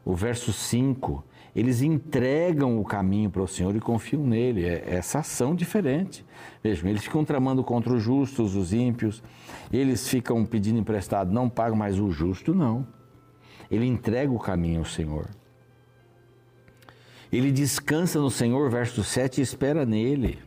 O 0.04 0.14
verso 0.14 0.52
5, 0.52 1.22
eles 1.54 1.82
entregam 1.82 2.80
o 2.80 2.84
caminho 2.84 3.30
para 3.30 3.42
o 3.42 3.48
Senhor 3.48 3.76
e 3.76 3.80
confiam 3.80 4.24
nele. 4.24 4.64
É 4.64 4.94
essa 4.94 5.20
ação 5.20 5.54
diferente. 5.54 6.24
Vejam, 6.62 6.88
eles 6.88 7.04
ficam 7.04 7.24
tramando 7.24 7.62
contra 7.62 7.92
os 7.92 8.02
justos, 8.02 8.56
os 8.56 8.72
ímpios, 8.72 9.22
eles 9.72 10.08
ficam 10.08 10.44
pedindo 10.44 10.78
emprestado, 10.78 11.32
não 11.32 11.48
pagam, 11.48 11.76
mas 11.76 12.00
o 12.00 12.10
justo 12.10 12.54
não. 12.54 12.86
Ele 13.70 13.86
entrega 13.86 14.32
o 14.32 14.38
caminho 14.38 14.80
ao 14.80 14.84
Senhor. 14.84 15.28
Ele 17.30 17.50
descansa 17.50 18.20
no 18.20 18.30
Senhor, 18.30 18.68
verso 18.70 19.02
7, 19.02 19.40
e 19.40 19.42
espera 19.42 19.86
nele. 19.86 20.38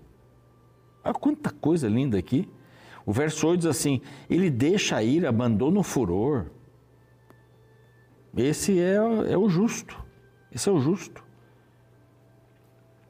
Olha 1.04 1.14
quanta 1.14 1.50
coisa 1.50 1.88
linda 1.88 2.18
aqui. 2.18 2.48
O 3.06 3.12
verso 3.12 3.48
8 3.48 3.60
diz 3.60 3.68
assim: 3.68 4.02
Ele 4.30 4.50
deixa 4.50 5.02
ir, 5.04 5.26
abandona 5.26 5.80
o 5.80 5.84
furor. 5.84 6.48
Esse 8.36 8.80
é, 8.80 8.96
é 8.96 9.38
o 9.38 9.48
justo. 9.48 10.04
Esse 10.52 10.70
é 10.70 10.72
o 10.72 10.80
justo. 10.80 11.24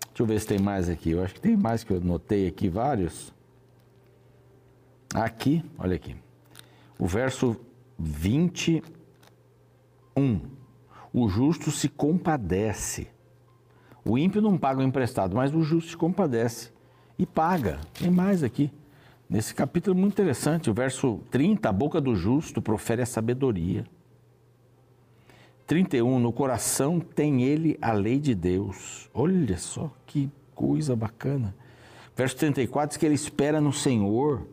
Deixa 0.07 0.23
eu 0.23 0.25
ver 0.25 0.39
se 0.39 0.47
tem 0.47 0.59
mais 0.59 0.89
aqui. 0.89 1.11
Eu 1.11 1.23
acho 1.23 1.33
que 1.33 1.41
tem 1.41 1.57
mais 1.57 1.83
que 1.83 1.91
eu 1.91 2.01
notei 2.01 2.47
aqui, 2.47 2.69
vários. 2.69 3.33
Aqui, 5.13 5.63
olha 5.77 5.95
aqui. 5.95 6.15
O 6.99 7.05
verso 7.05 7.57
20 7.97 8.83
um, 10.17 10.39
o 11.13 11.27
justo 11.27 11.71
se 11.71 11.89
compadece. 11.89 13.07
O 14.03 14.17
ímpio 14.17 14.41
não 14.41 14.57
paga 14.57 14.79
o 14.79 14.83
emprestado, 14.83 15.35
mas 15.35 15.53
o 15.53 15.61
justo 15.61 15.91
se 15.91 15.97
compadece 15.97 16.71
e 17.17 17.25
paga. 17.25 17.81
Tem 17.93 18.09
mais 18.09 18.43
aqui. 18.43 18.71
Nesse 19.29 19.55
capítulo 19.55 19.97
muito 19.97 20.13
interessante, 20.13 20.69
o 20.69 20.73
verso 20.73 21.19
30, 21.31 21.67
a 21.67 21.71
boca 21.71 21.99
do 21.99 22.15
justo 22.15 22.61
profere 22.61 23.01
a 23.01 23.05
sabedoria. 23.05 23.85
31, 25.65 26.19
no 26.19 26.31
coração 26.31 26.99
tem 26.99 27.43
ele 27.43 27.77
a 27.81 27.91
lei 27.91 28.19
de 28.19 28.35
Deus. 28.35 29.09
Olha 29.13 29.57
só 29.57 29.91
que 30.05 30.29
coisa 30.53 30.95
bacana. 30.95 31.55
Verso 32.15 32.37
34 32.37 32.89
diz 32.89 32.97
que 32.97 33.05
ele 33.05 33.15
espera 33.15 33.59
no 33.59 33.73
Senhor. 33.73 34.47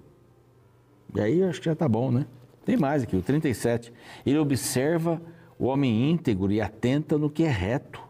E 1.14 1.20
aí 1.20 1.42
acho 1.44 1.60
que 1.60 1.66
já 1.66 1.74
está 1.74 1.86
bom, 1.86 2.10
né? 2.10 2.26
Tem 2.64 2.76
mais 2.76 3.02
aqui, 3.02 3.14
o 3.14 3.22
37. 3.22 3.92
Ele 4.24 4.38
observa 4.38 5.20
o 5.58 5.66
homem 5.66 6.10
íntegro 6.10 6.50
e 6.50 6.60
atenta 6.62 7.18
no 7.18 7.28
que 7.28 7.44
é 7.44 7.50
reto, 7.50 8.02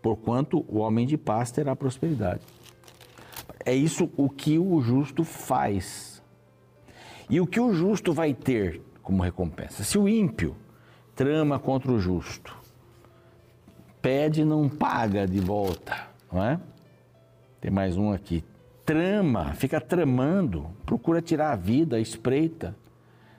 porquanto 0.00 0.64
o 0.68 0.78
homem 0.78 1.06
de 1.06 1.18
paz 1.18 1.50
terá 1.50 1.76
prosperidade. 1.76 2.40
É 3.64 3.74
isso 3.74 4.10
o 4.16 4.28
que 4.28 4.58
o 4.58 4.80
justo 4.80 5.24
faz. 5.24 6.22
E 7.28 7.40
o 7.40 7.46
que 7.46 7.60
o 7.60 7.72
justo 7.72 8.12
vai 8.12 8.34
ter 8.34 8.80
como 9.02 9.22
recompensa? 9.22 9.84
Se 9.84 9.98
o 9.98 10.08
ímpio 10.08 10.56
trama 11.14 11.58
contra 11.58 11.92
o 11.92 11.98
justo, 11.98 12.56
pede 14.00 14.40
e 14.40 14.44
não 14.44 14.68
paga 14.68 15.26
de 15.26 15.38
volta, 15.38 16.08
não 16.32 16.42
é? 16.42 16.60
Tem 17.60 17.70
mais 17.70 17.96
um 17.96 18.12
aqui. 18.12 18.42
Trama, 18.84 19.52
fica 19.52 19.80
tramando, 19.80 20.70
procura 20.84 21.20
tirar 21.20 21.52
a 21.52 21.56
vida, 21.56 21.96
a 21.96 22.00
espreita 22.00 22.74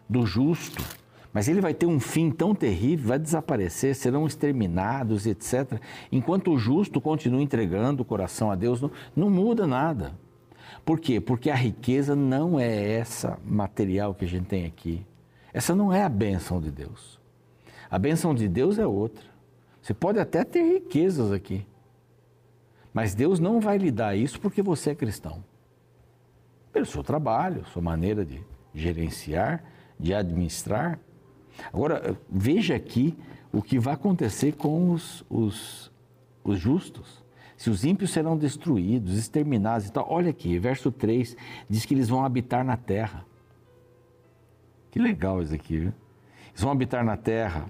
do 0.07 0.25
justo 0.25 1.00
Mas 1.33 1.47
ele 1.47 1.61
vai 1.61 1.73
ter 1.73 1.85
um 1.85 1.99
fim 1.99 2.29
tão 2.29 2.53
terrível, 2.53 3.09
vai 3.09 3.19
desaparecer, 3.19 3.95
serão 3.95 4.27
exterminados, 4.27 5.25
etc. 5.25 5.79
Enquanto 6.11 6.51
o 6.51 6.57
justo 6.57 6.99
continua 6.99 7.41
entregando 7.41 8.01
o 8.01 8.05
coração 8.05 8.51
a 8.51 8.55
Deus, 8.55 8.81
não, 8.81 8.91
não 9.15 9.29
muda 9.29 9.65
nada. 9.65 10.13
Por 10.83 10.99
quê? 10.99 11.21
Porque 11.21 11.49
a 11.49 11.55
riqueza 11.55 12.15
não 12.15 12.59
é 12.59 12.93
essa 12.93 13.39
material 13.45 14.13
que 14.13 14.25
a 14.25 14.27
gente 14.27 14.45
tem 14.45 14.65
aqui. 14.65 15.05
Essa 15.53 15.75
não 15.75 15.93
é 15.93 16.03
a 16.03 16.09
bênção 16.09 16.59
de 16.59 16.71
Deus. 16.71 17.19
A 17.89 17.99
bênção 17.99 18.33
de 18.33 18.47
Deus 18.47 18.77
é 18.77 18.85
outra. 18.85 19.23
Você 19.81 19.93
pode 19.93 20.19
até 20.19 20.43
ter 20.43 20.63
riquezas 20.63 21.31
aqui, 21.31 21.65
mas 22.93 23.15
Deus 23.15 23.39
não 23.39 23.59
vai 23.59 23.77
lhe 23.77 23.91
dar 23.91 24.15
isso 24.15 24.39
porque 24.39 24.61
você 24.61 24.91
é 24.91 24.95
cristão. 24.95 25.43
Pelo 26.71 26.85
seu 26.85 27.03
trabalho, 27.03 27.65
sua 27.65 27.81
maneira 27.81 28.25
de 28.25 28.43
gerenciar, 28.73 29.63
de 29.99 30.13
administrar. 30.13 30.99
Agora, 31.71 32.17
veja 32.29 32.75
aqui 32.75 33.17
o 33.51 33.61
que 33.61 33.77
vai 33.79 33.93
acontecer 33.93 34.53
com 34.53 34.91
os, 34.91 35.23
os, 35.29 35.91
os 36.43 36.59
justos. 36.59 37.21
Se 37.57 37.69
os 37.69 37.85
ímpios 37.85 38.11
serão 38.11 38.37
destruídos, 38.37 39.17
exterminados 39.17 39.87
e 39.87 39.91
tal. 39.91 40.07
Olha 40.09 40.31
aqui, 40.31 40.57
verso 40.57 40.91
3 40.91 41.35
diz 41.69 41.85
que 41.85 41.93
eles 41.93 42.09
vão 42.09 42.25
habitar 42.25 42.63
na 42.63 42.75
terra. 42.75 43.25
Que 44.89 44.99
legal 44.99 45.41
isso 45.41 45.53
aqui, 45.53 45.77
viu? 45.77 45.93
Eles 46.49 46.61
vão 46.61 46.71
habitar 46.71 47.05
na 47.05 47.15
terra. 47.15 47.65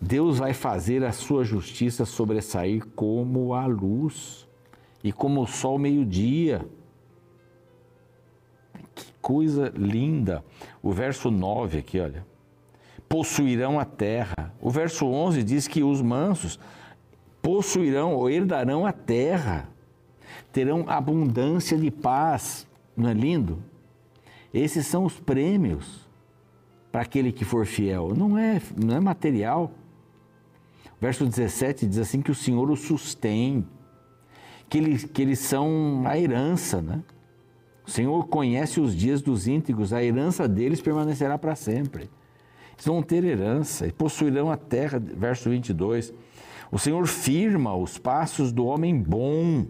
Deus 0.00 0.38
vai 0.38 0.52
fazer 0.52 1.04
a 1.04 1.12
sua 1.12 1.44
justiça 1.44 2.04
sobressair 2.04 2.86
como 2.94 3.54
a 3.54 3.66
luz 3.66 4.46
e 5.02 5.12
como 5.12 5.42
o 5.42 5.46
sol 5.46 5.78
meio-dia. 5.78 6.64
Coisa 9.28 9.70
linda. 9.76 10.42
O 10.82 10.90
verso 10.90 11.30
9 11.30 11.80
aqui, 11.80 12.00
olha. 12.00 12.26
Possuirão 13.06 13.78
a 13.78 13.84
terra. 13.84 14.54
O 14.58 14.70
verso 14.70 15.04
11 15.04 15.42
diz 15.42 15.68
que 15.68 15.82
os 15.82 16.00
mansos 16.00 16.58
possuirão 17.42 18.14
ou 18.14 18.30
herdarão 18.30 18.86
a 18.86 18.92
terra. 18.92 19.68
Terão 20.50 20.86
abundância 20.88 21.76
de 21.76 21.90
paz. 21.90 22.66
Não 22.96 23.10
é 23.10 23.12
lindo? 23.12 23.62
Esses 24.50 24.86
são 24.86 25.04
os 25.04 25.20
prêmios 25.20 26.08
para 26.90 27.02
aquele 27.02 27.30
que 27.30 27.44
for 27.44 27.66
fiel. 27.66 28.14
Não 28.16 28.38
é, 28.38 28.62
não 28.82 28.96
é 28.96 29.00
material. 29.00 29.72
Verso 30.98 31.26
17 31.26 31.86
diz 31.86 31.98
assim 31.98 32.22
que 32.22 32.30
o 32.30 32.34
Senhor 32.34 32.70
os 32.70 32.80
sustém, 32.80 33.68
que 34.70 34.78
eles, 34.78 35.04
que 35.04 35.20
eles 35.20 35.38
são 35.38 36.04
a 36.06 36.18
herança, 36.18 36.80
né? 36.80 37.02
O 37.88 37.90
Senhor 37.90 38.26
conhece 38.26 38.82
os 38.82 38.94
dias 38.94 39.22
dos 39.22 39.48
íntegros, 39.48 39.94
a 39.94 40.04
herança 40.04 40.46
deles 40.46 40.78
permanecerá 40.78 41.38
para 41.38 41.54
sempre. 41.56 42.10
Eles 42.74 42.84
vão 42.84 43.02
ter 43.02 43.24
herança 43.24 43.86
e 43.86 43.92
possuirão 43.92 44.50
a 44.50 44.58
terra, 44.58 44.98
verso 44.98 45.48
22. 45.48 46.12
O 46.70 46.78
Senhor 46.78 47.06
firma 47.06 47.74
os 47.74 47.96
passos 47.96 48.52
do 48.52 48.66
homem 48.66 48.94
bom, 48.94 49.64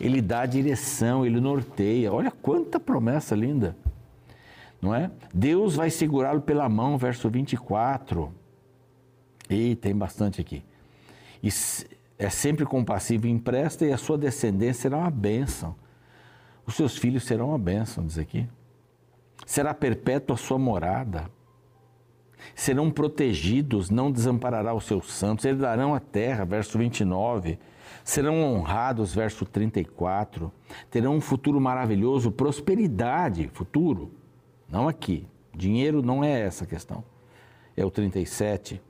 ele 0.00 0.20
dá 0.20 0.44
direção, 0.44 1.24
ele 1.24 1.40
norteia. 1.40 2.12
Olha 2.12 2.32
quanta 2.32 2.80
promessa 2.80 3.36
linda, 3.36 3.76
não 4.82 4.92
é? 4.92 5.08
Deus 5.32 5.76
vai 5.76 5.90
segurá-lo 5.90 6.40
pela 6.40 6.68
mão, 6.68 6.98
verso 6.98 7.30
24. 7.30 8.32
E 9.48 9.76
tem 9.76 9.94
bastante 9.94 10.40
aqui. 10.40 10.64
E 11.40 11.48
é 12.18 12.28
sempre 12.28 12.66
compassivo 12.66 13.28
e 13.28 13.30
empresta, 13.30 13.86
e 13.86 13.92
a 13.92 13.96
sua 13.96 14.18
descendência 14.18 14.82
será 14.82 14.98
uma 14.98 15.12
bênção. 15.12 15.76
Os 16.66 16.74
seus 16.74 16.96
filhos 16.96 17.24
serão 17.24 17.50
uma 17.50 17.58
bênção, 17.58 18.06
diz 18.06 18.18
aqui. 18.18 18.48
Será 19.46 19.74
perpétua 19.74 20.34
a 20.34 20.38
sua 20.38 20.58
morada. 20.58 21.30
Serão 22.54 22.90
protegidos, 22.90 23.90
não 23.90 24.10
desamparará 24.10 24.74
os 24.74 24.84
seus 24.84 25.12
santos, 25.12 25.44
herdarão 25.44 25.94
a 25.94 26.00
terra, 26.00 26.44
verso 26.44 26.78
29. 26.78 27.58
Serão 28.02 28.42
honrados, 28.42 29.14
verso 29.14 29.44
34. 29.44 30.52
Terão 30.90 31.16
um 31.16 31.20
futuro 31.20 31.60
maravilhoso, 31.60 32.30
prosperidade, 32.30 33.48
futuro. 33.52 34.12
Não 34.68 34.88
aqui. 34.88 35.26
Dinheiro 35.54 36.02
não 36.02 36.22
é 36.24 36.40
essa 36.40 36.64
a 36.64 36.66
questão. 36.66 37.04
É 37.76 37.84
o 37.84 37.90
37 37.90 38.80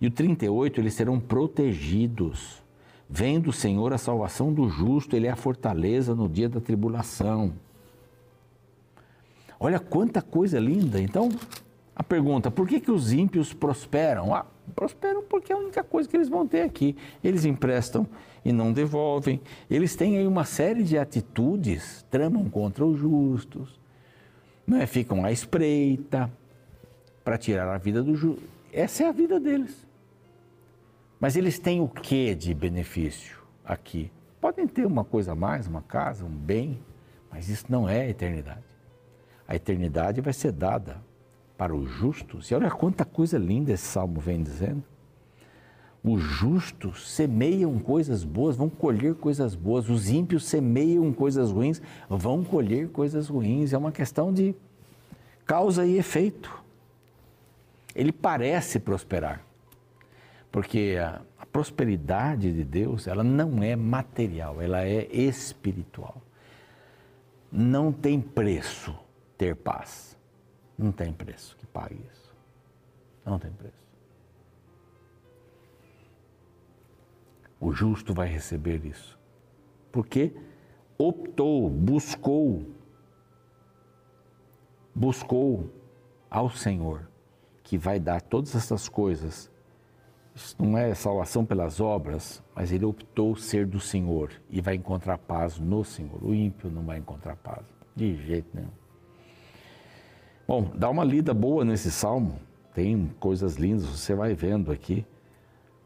e 0.00 0.06
o 0.06 0.10
38, 0.10 0.80
eles 0.80 0.94
serão 0.94 1.18
protegidos. 1.18 2.62
Vem 3.08 3.38
do 3.38 3.52
Senhor 3.52 3.92
a 3.92 3.98
salvação 3.98 4.52
do 4.52 4.68
justo, 4.68 5.14
ele 5.14 5.26
é 5.26 5.30
a 5.30 5.36
fortaleza 5.36 6.14
no 6.14 6.28
dia 6.28 6.48
da 6.48 6.60
tribulação. 6.60 7.52
Olha 9.58 9.78
quanta 9.78 10.20
coisa 10.20 10.58
linda. 10.58 11.00
Então, 11.00 11.30
a 11.94 12.02
pergunta, 12.02 12.50
por 12.50 12.68
que, 12.68 12.80
que 12.80 12.90
os 12.90 13.12
ímpios 13.12 13.52
prosperam? 13.54 14.34
Ah, 14.34 14.44
prosperam 14.74 15.22
porque 15.22 15.52
é 15.52 15.56
a 15.56 15.58
única 15.58 15.82
coisa 15.84 16.08
que 16.08 16.16
eles 16.16 16.28
vão 16.28 16.46
ter 16.46 16.62
aqui. 16.62 16.96
Eles 17.22 17.44
emprestam 17.44 18.06
e 18.44 18.52
não 18.52 18.72
devolvem. 18.72 19.40
Eles 19.70 19.94
têm 19.96 20.18
aí 20.18 20.26
uma 20.26 20.44
série 20.44 20.82
de 20.82 20.98
atitudes, 20.98 22.04
tramam 22.10 22.50
contra 22.50 22.84
os 22.84 22.98
justos, 22.98 23.80
não 24.66 24.78
é? 24.78 24.86
ficam 24.86 25.24
à 25.24 25.30
espreita 25.32 26.30
para 27.24 27.38
tirar 27.38 27.72
a 27.72 27.78
vida 27.78 28.02
do 28.02 28.14
justo. 28.14 28.42
Essa 28.72 29.04
é 29.04 29.08
a 29.08 29.12
vida 29.12 29.40
deles. 29.40 29.85
Mas 31.18 31.36
eles 31.36 31.58
têm 31.58 31.80
o 31.80 31.88
que 31.88 32.34
de 32.34 32.52
benefício 32.52 33.38
aqui? 33.64 34.10
Podem 34.40 34.66
ter 34.66 34.86
uma 34.86 35.04
coisa 35.04 35.32
a 35.32 35.34
mais, 35.34 35.66
uma 35.66 35.82
casa, 35.82 36.24
um 36.24 36.30
bem, 36.30 36.80
mas 37.30 37.48
isso 37.48 37.66
não 37.68 37.88
é 37.88 38.02
a 38.02 38.08
eternidade. 38.08 38.64
A 39.48 39.56
eternidade 39.56 40.20
vai 40.20 40.32
ser 40.32 40.52
dada 40.52 41.00
para 41.56 41.74
os 41.74 41.88
justos. 41.90 42.50
E 42.50 42.54
olha 42.54 42.70
quanta 42.70 43.04
coisa 43.04 43.38
linda 43.38 43.72
esse 43.72 43.84
salmo 43.84 44.20
vem 44.20 44.42
dizendo. 44.42 44.82
Os 46.04 46.22
justos 46.22 47.10
semeiam 47.10 47.78
coisas 47.78 48.22
boas, 48.22 48.56
vão 48.56 48.68
colher 48.68 49.14
coisas 49.14 49.54
boas. 49.54 49.88
Os 49.88 50.08
ímpios 50.08 50.44
semeiam 50.44 51.12
coisas 51.12 51.50
ruins, 51.50 51.82
vão 52.08 52.44
colher 52.44 52.88
coisas 52.88 53.28
ruins. 53.28 53.72
É 53.72 53.78
uma 53.78 53.90
questão 53.90 54.32
de 54.32 54.54
causa 55.44 55.84
e 55.84 55.98
efeito. 55.98 56.62
Ele 57.94 58.12
parece 58.12 58.78
prosperar, 58.78 59.42
porque 60.56 60.96
a, 60.98 61.20
a 61.38 61.44
prosperidade 61.44 62.50
de 62.50 62.64
Deus, 62.64 63.06
ela 63.06 63.22
não 63.22 63.62
é 63.62 63.76
material, 63.76 64.58
ela 64.58 64.86
é 64.86 65.06
espiritual. 65.14 66.22
Não 67.52 67.92
tem 67.92 68.22
preço 68.22 68.98
ter 69.36 69.54
paz. 69.54 70.16
Não 70.78 70.90
tem 70.92 71.12
preço 71.12 71.54
que 71.58 71.66
pague 71.66 72.00
isso. 72.10 72.34
Não 73.22 73.38
tem 73.38 73.50
preço. 73.50 73.84
O 77.60 77.70
justo 77.70 78.14
vai 78.14 78.26
receber 78.26 78.82
isso. 78.86 79.18
Porque 79.92 80.34
optou, 80.96 81.68
buscou, 81.68 82.64
buscou 84.94 85.70
ao 86.30 86.48
Senhor, 86.48 87.06
que 87.62 87.76
vai 87.76 88.00
dar 88.00 88.22
todas 88.22 88.54
essas 88.54 88.88
coisas 88.88 89.54
isso 90.36 90.54
não 90.62 90.76
é 90.76 90.94
salvação 90.94 91.46
pelas 91.46 91.80
obras, 91.80 92.44
mas 92.54 92.70
ele 92.70 92.84
optou 92.84 93.34
ser 93.34 93.66
do 93.66 93.80
Senhor 93.80 94.30
e 94.50 94.60
vai 94.60 94.74
encontrar 94.74 95.16
paz 95.16 95.58
no 95.58 95.82
Senhor. 95.82 96.22
O 96.22 96.34
ímpio 96.34 96.70
não 96.70 96.84
vai 96.84 96.98
encontrar 96.98 97.36
paz, 97.36 97.64
de 97.96 98.14
jeito 98.16 98.54
nenhum. 98.54 98.70
Bom, 100.46 100.70
dá 100.74 100.90
uma 100.90 101.04
lida 101.04 101.32
boa 101.32 101.64
nesse 101.64 101.90
salmo, 101.90 102.38
tem 102.74 103.08
coisas 103.18 103.56
lindas, 103.56 103.86
você 103.86 104.14
vai 104.14 104.34
vendo 104.34 104.70
aqui. 104.70 105.06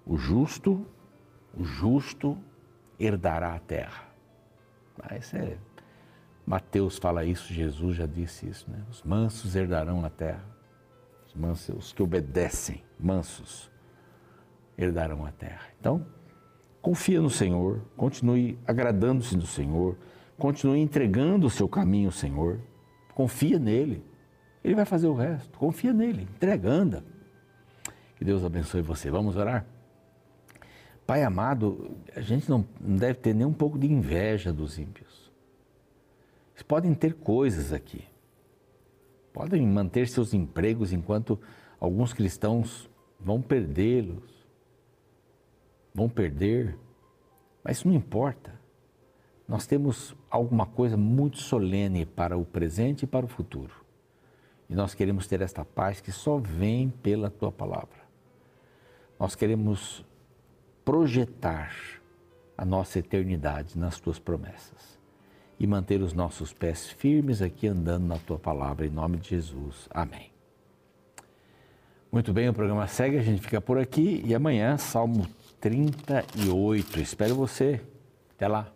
O 0.04 0.16
justo, 0.16 0.84
o 1.56 1.62
justo 1.62 2.36
herdará 2.98 3.54
a 3.54 3.60
terra. 3.60 4.08
Mas 5.00 5.32
é, 5.32 5.58
Mateus 6.44 6.98
fala 6.98 7.24
isso, 7.24 7.54
Jesus 7.54 7.94
já 7.96 8.06
disse 8.06 8.48
isso, 8.48 8.68
né? 8.68 8.84
Os 8.90 9.00
mansos 9.04 9.54
herdarão 9.54 10.04
a 10.04 10.10
terra. 10.10 10.44
Os 11.24 11.34
mansos, 11.34 11.76
os 11.76 11.92
que 11.92 12.02
obedecem, 12.02 12.82
mansos 12.98 13.69
herdarão 14.84 15.24
a 15.24 15.32
terra. 15.32 15.68
Então, 15.78 16.06
confia 16.80 17.20
no 17.20 17.30
Senhor, 17.30 17.82
continue 17.96 18.58
agradando-se 18.66 19.36
do 19.36 19.46
Senhor, 19.46 19.96
continue 20.38 20.80
entregando 20.80 21.46
o 21.46 21.50
seu 21.50 21.68
caminho 21.68 22.08
ao 22.08 22.12
Senhor, 22.12 22.58
confia 23.14 23.58
nele. 23.58 24.02
Ele 24.62 24.74
vai 24.74 24.84
fazer 24.84 25.06
o 25.06 25.14
resto. 25.14 25.58
Confia 25.58 25.92
nele, 25.92 26.22
entrega, 26.22 26.68
anda. 26.68 27.04
Que 28.16 28.24
Deus 28.24 28.44
abençoe 28.44 28.82
você. 28.82 29.10
Vamos 29.10 29.36
orar? 29.36 29.66
Pai 31.06 31.24
amado, 31.24 31.96
a 32.14 32.20
gente 32.20 32.48
não 32.48 32.64
deve 32.78 33.14
ter 33.14 33.34
nem 33.34 33.46
um 33.46 33.52
pouco 33.52 33.78
de 33.78 33.90
inveja 33.90 34.52
dos 34.52 34.78
ímpios. 34.78 35.30
Eles 36.54 36.62
podem 36.62 36.94
ter 36.94 37.14
coisas 37.14 37.72
aqui, 37.72 38.04
podem 39.32 39.66
manter 39.66 40.06
seus 40.06 40.34
empregos 40.34 40.92
enquanto 40.92 41.40
alguns 41.80 42.12
cristãos 42.12 42.88
vão 43.18 43.40
perdê-los 43.40 44.39
vão 45.94 46.08
perder, 46.08 46.76
mas 47.62 47.78
isso 47.78 47.88
não 47.88 47.94
importa. 47.94 48.58
Nós 49.46 49.66
temos 49.66 50.14
alguma 50.30 50.64
coisa 50.64 50.96
muito 50.96 51.38
solene 51.38 52.06
para 52.06 52.36
o 52.36 52.44
presente 52.44 53.02
e 53.02 53.06
para 53.06 53.26
o 53.26 53.28
futuro. 53.28 53.74
E 54.68 54.74
nós 54.74 54.94
queremos 54.94 55.26
ter 55.26 55.40
esta 55.40 55.64
paz 55.64 56.00
que 56.00 56.12
só 56.12 56.38
vem 56.38 56.88
pela 56.88 57.28
tua 57.28 57.50
palavra. 57.50 57.98
Nós 59.18 59.34
queremos 59.34 60.04
projetar 60.84 61.74
a 62.56 62.64
nossa 62.64 62.98
eternidade 62.98 63.76
nas 63.78 63.98
tuas 63.98 64.18
promessas 64.18 64.98
e 65.58 65.66
manter 65.66 66.00
os 66.00 66.12
nossos 66.12 66.52
pés 66.52 66.88
firmes 66.88 67.42
aqui 67.42 67.66
andando 67.66 68.06
na 68.06 68.18
tua 68.18 68.38
palavra, 68.38 68.86
em 68.86 68.90
nome 68.90 69.18
de 69.18 69.30
Jesus. 69.30 69.88
Amém. 69.90 70.30
Muito 72.10 72.32
bem, 72.32 72.48
o 72.48 72.54
programa 72.54 72.86
segue, 72.86 73.18
a 73.18 73.22
gente 73.22 73.42
fica 73.42 73.60
por 73.60 73.78
aqui 73.78 74.22
e 74.24 74.34
amanhã, 74.34 74.76
Salmo 74.78 75.26
38. 75.60 77.00
Espero 77.00 77.34
você. 77.34 77.80
Até 78.34 78.48
lá. 78.48 78.72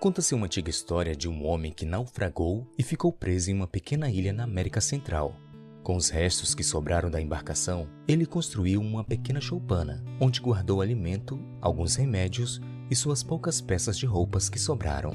Conta-se 0.00 0.34
uma 0.34 0.46
antiga 0.46 0.70
história 0.70 1.16
de 1.16 1.28
um 1.28 1.44
homem 1.44 1.72
que 1.72 1.84
naufragou 1.84 2.66
e 2.78 2.82
ficou 2.82 3.12
preso 3.12 3.50
em 3.50 3.54
uma 3.54 3.66
pequena 3.66 4.10
ilha 4.10 4.32
na 4.32 4.44
América 4.44 4.80
Central. 4.80 5.34
Com 5.82 5.96
os 5.96 6.10
restos 6.10 6.54
que 6.54 6.62
sobraram 6.62 7.10
da 7.10 7.20
embarcação, 7.20 7.88
ele 8.06 8.26
construiu 8.26 8.80
uma 8.80 9.04
pequena 9.04 9.40
choupana, 9.40 10.04
onde 10.20 10.40
guardou 10.40 10.80
alimento, 10.80 11.40
alguns 11.60 11.96
remédios 11.96 12.60
e 12.90 12.96
suas 12.96 13.22
poucas 13.22 13.60
peças 13.60 13.98
de 13.98 14.06
roupas 14.06 14.48
que 14.48 14.58
sobraram. 14.58 15.12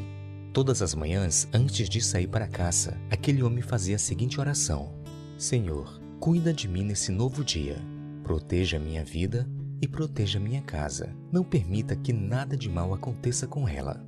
Todas 0.54 0.82
as 0.82 0.94
manhãs, 0.94 1.48
antes 1.54 1.88
de 1.88 2.02
sair 2.02 2.28
para 2.28 2.46
a 2.46 2.50
caça, 2.50 3.00
aquele 3.10 3.44
homem 3.44 3.62
fazia 3.62 3.96
a 3.96 4.00
seguinte 4.00 4.40
oração: 4.40 4.94
Senhor, 5.38 6.01
cuida 6.22 6.54
de 6.54 6.68
mim 6.68 6.84
nesse 6.84 7.12
novo 7.12 7.44
dia. 7.44 7.78
Proteja 8.24 8.78
minha 8.78 9.04
vida 9.04 9.50
e 9.82 9.88
proteja 9.88 10.40
minha 10.40 10.62
casa. 10.62 11.16
Não 11.32 11.44
permita 11.44 11.96
que 11.96 12.14
nada 12.14 12.56
de 12.56 12.70
mal 12.70 12.94
aconteça 12.94 13.48
com 13.48 13.68
ela. 13.68 14.06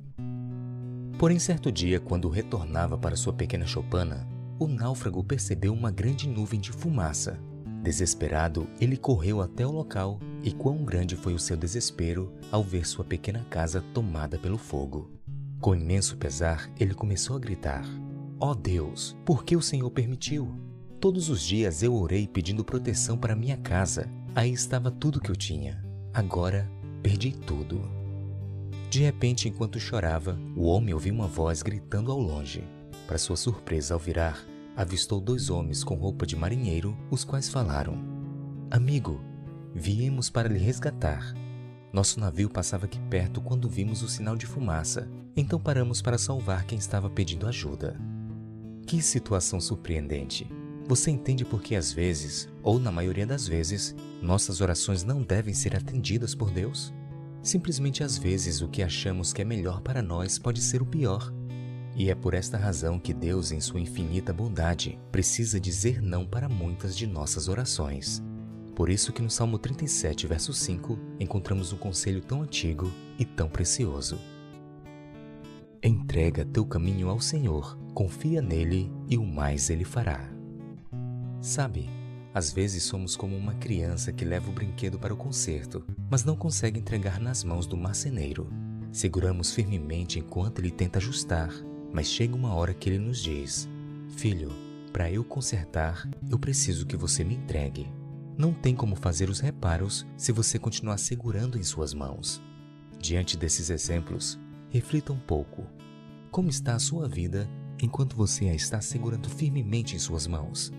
Porém, 1.18 1.40
certo 1.40 1.72
dia, 1.72 1.98
quando 1.98 2.28
retornava 2.28 2.96
para 2.96 3.16
sua 3.16 3.32
pequena 3.32 3.66
choupana, 3.66 4.28
o 4.60 4.68
náufrago 4.68 5.24
percebeu 5.24 5.72
uma 5.72 5.90
grande 5.90 6.28
nuvem 6.28 6.60
de 6.60 6.70
fumaça. 6.70 7.36
Desesperado, 7.82 8.68
ele 8.80 8.96
correu 8.96 9.42
até 9.42 9.66
o 9.66 9.72
local 9.72 10.20
e 10.44 10.52
quão 10.52 10.84
grande 10.84 11.16
foi 11.16 11.34
o 11.34 11.38
seu 11.38 11.56
desespero 11.56 12.32
ao 12.52 12.62
ver 12.62 12.86
sua 12.86 13.04
pequena 13.04 13.44
casa 13.50 13.82
tomada 13.92 14.38
pelo 14.38 14.56
fogo. 14.56 15.10
Com 15.60 15.74
imenso 15.74 16.16
pesar, 16.16 16.70
ele 16.78 16.94
começou 16.94 17.34
a 17.34 17.40
gritar: 17.40 17.84
Ó 18.38 18.52
oh 18.52 18.54
Deus, 18.54 19.16
por 19.24 19.44
que 19.44 19.56
o 19.56 19.62
Senhor 19.62 19.90
permitiu? 19.90 20.63
Todos 21.04 21.28
os 21.28 21.42
dias 21.42 21.82
eu 21.82 21.94
orei 21.94 22.26
pedindo 22.26 22.64
proteção 22.64 23.18
para 23.18 23.36
minha 23.36 23.58
casa. 23.58 24.08
Aí 24.34 24.50
estava 24.50 24.90
tudo 24.90 25.20
que 25.20 25.30
eu 25.30 25.36
tinha. 25.36 25.84
Agora 26.14 26.66
perdi 27.02 27.30
tudo. 27.30 27.82
De 28.88 29.02
repente, 29.02 29.46
enquanto 29.46 29.78
chorava, 29.78 30.40
o 30.56 30.62
homem 30.62 30.94
ouviu 30.94 31.12
uma 31.12 31.26
voz 31.26 31.60
gritando 31.60 32.10
ao 32.10 32.18
longe. 32.18 32.64
Para 33.06 33.18
sua 33.18 33.36
surpresa, 33.36 33.92
ao 33.92 34.00
virar, 34.00 34.42
avistou 34.74 35.20
dois 35.20 35.50
homens 35.50 35.84
com 35.84 35.94
roupa 35.94 36.24
de 36.24 36.36
marinheiro, 36.36 36.96
os 37.10 37.22
quais 37.22 37.50
falaram: 37.50 38.02
Amigo, 38.70 39.20
viemos 39.74 40.30
para 40.30 40.48
lhe 40.48 40.58
resgatar. 40.58 41.34
Nosso 41.92 42.18
navio 42.18 42.48
passava 42.48 42.86
aqui 42.86 42.98
perto 43.10 43.42
quando 43.42 43.68
vimos 43.68 44.02
o 44.02 44.08
sinal 44.08 44.36
de 44.36 44.46
fumaça, 44.46 45.06
então 45.36 45.60
paramos 45.60 46.00
para 46.00 46.16
salvar 46.16 46.64
quem 46.64 46.78
estava 46.78 47.10
pedindo 47.10 47.46
ajuda. 47.46 47.94
Que 48.86 49.02
situação 49.02 49.60
surpreendente! 49.60 50.63
Você 50.86 51.10
entende 51.10 51.46
por 51.46 51.62
que 51.62 51.74
às 51.74 51.90
vezes, 51.90 52.46
ou 52.62 52.78
na 52.78 52.92
maioria 52.92 53.26
das 53.26 53.48
vezes, 53.48 53.94
nossas 54.20 54.60
orações 54.60 55.02
não 55.02 55.22
devem 55.22 55.54
ser 55.54 55.74
atendidas 55.74 56.34
por 56.34 56.50
Deus? 56.50 56.92
Simplesmente 57.42 58.04
às 58.04 58.18
vezes 58.18 58.60
o 58.60 58.68
que 58.68 58.82
achamos 58.82 59.32
que 59.32 59.40
é 59.40 59.44
melhor 59.46 59.80
para 59.80 60.02
nós 60.02 60.38
pode 60.38 60.60
ser 60.60 60.82
o 60.82 60.86
pior. 60.86 61.32
E 61.96 62.10
é 62.10 62.14
por 62.14 62.34
esta 62.34 62.58
razão 62.58 62.98
que 62.98 63.14
Deus, 63.14 63.50
em 63.50 63.60
sua 63.60 63.80
infinita 63.80 64.30
bondade, 64.30 64.98
precisa 65.10 65.58
dizer 65.58 66.02
não 66.02 66.26
para 66.26 66.50
muitas 66.50 66.94
de 66.94 67.06
nossas 67.06 67.48
orações. 67.48 68.22
Por 68.74 68.90
isso 68.90 69.12
que 69.12 69.22
no 69.22 69.30
Salmo 69.30 69.58
37, 69.58 70.26
verso 70.26 70.52
5, 70.52 70.98
encontramos 71.18 71.72
um 71.72 71.78
conselho 71.78 72.20
tão 72.20 72.42
antigo 72.42 72.92
e 73.18 73.24
tão 73.24 73.48
precioso. 73.48 74.18
Entrega 75.82 76.44
teu 76.44 76.66
caminho 76.66 77.08
ao 77.08 77.20
Senhor, 77.20 77.78
confia 77.94 78.42
nele 78.42 78.92
e 79.08 79.16
o 79.16 79.24
mais 79.24 79.70
ele 79.70 79.84
fará. 79.84 80.33
Sabe, 81.44 81.90
às 82.32 82.50
vezes 82.50 82.84
somos 82.84 83.14
como 83.14 83.36
uma 83.36 83.52
criança 83.52 84.10
que 84.10 84.24
leva 84.24 84.48
o 84.48 84.52
brinquedo 84.52 84.98
para 84.98 85.12
o 85.12 85.16
concerto, 85.16 85.84
mas 86.10 86.24
não 86.24 86.34
consegue 86.34 86.80
entregar 86.80 87.20
nas 87.20 87.44
mãos 87.44 87.66
do 87.66 87.76
marceneiro. 87.76 88.50
Seguramos 88.90 89.52
firmemente 89.52 90.18
enquanto 90.18 90.60
ele 90.60 90.70
tenta 90.70 90.98
ajustar, 90.98 91.52
mas 91.92 92.06
chega 92.06 92.34
uma 92.34 92.54
hora 92.54 92.72
que 92.72 92.88
ele 92.88 92.98
nos 92.98 93.22
diz: 93.22 93.68
Filho, 94.16 94.50
para 94.90 95.12
eu 95.12 95.22
consertar, 95.22 96.08
eu 96.30 96.38
preciso 96.38 96.86
que 96.86 96.96
você 96.96 97.22
me 97.22 97.34
entregue. 97.34 97.92
Não 98.38 98.54
tem 98.54 98.74
como 98.74 98.96
fazer 98.96 99.28
os 99.28 99.38
reparos 99.38 100.06
se 100.16 100.32
você 100.32 100.58
continuar 100.58 100.96
segurando 100.96 101.58
em 101.58 101.62
suas 101.62 101.92
mãos. 101.92 102.40
Diante 102.98 103.36
desses 103.36 103.68
exemplos, 103.68 104.40
reflita 104.70 105.12
um 105.12 105.20
pouco. 105.20 105.66
Como 106.30 106.48
está 106.48 106.74
a 106.74 106.80
sua 106.80 107.06
vida 107.06 107.46
enquanto 107.82 108.16
você 108.16 108.48
a 108.48 108.54
está 108.54 108.80
segurando 108.80 109.28
firmemente 109.28 109.94
em 109.94 109.98
suas 109.98 110.26
mãos? 110.26 110.72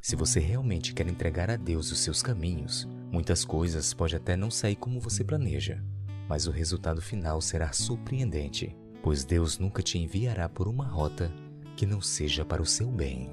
Se 0.00 0.16
você 0.16 0.40
realmente 0.40 0.94
quer 0.94 1.06
entregar 1.06 1.50
a 1.50 1.56
Deus 1.56 1.90
os 1.92 1.98
seus 2.00 2.22
caminhos, 2.22 2.88
muitas 3.10 3.44
coisas 3.44 3.92
pode 3.92 4.16
até 4.16 4.36
não 4.36 4.50
sair 4.50 4.76
como 4.76 5.00
você 5.00 5.24
planeja, 5.24 5.82
mas 6.28 6.46
o 6.46 6.50
resultado 6.50 7.00
final 7.00 7.40
será 7.40 7.72
surpreendente 7.72 8.76
pois 9.02 9.24
Deus 9.24 9.58
nunca 9.58 9.82
te 9.82 9.98
enviará 9.98 10.48
por 10.48 10.68
uma 10.68 10.86
rota 10.86 11.32
que 11.76 11.86
não 11.86 12.00
seja 12.00 12.44
para 12.44 12.62
o 12.62 12.66
seu 12.66 12.88
bem. 12.90 13.30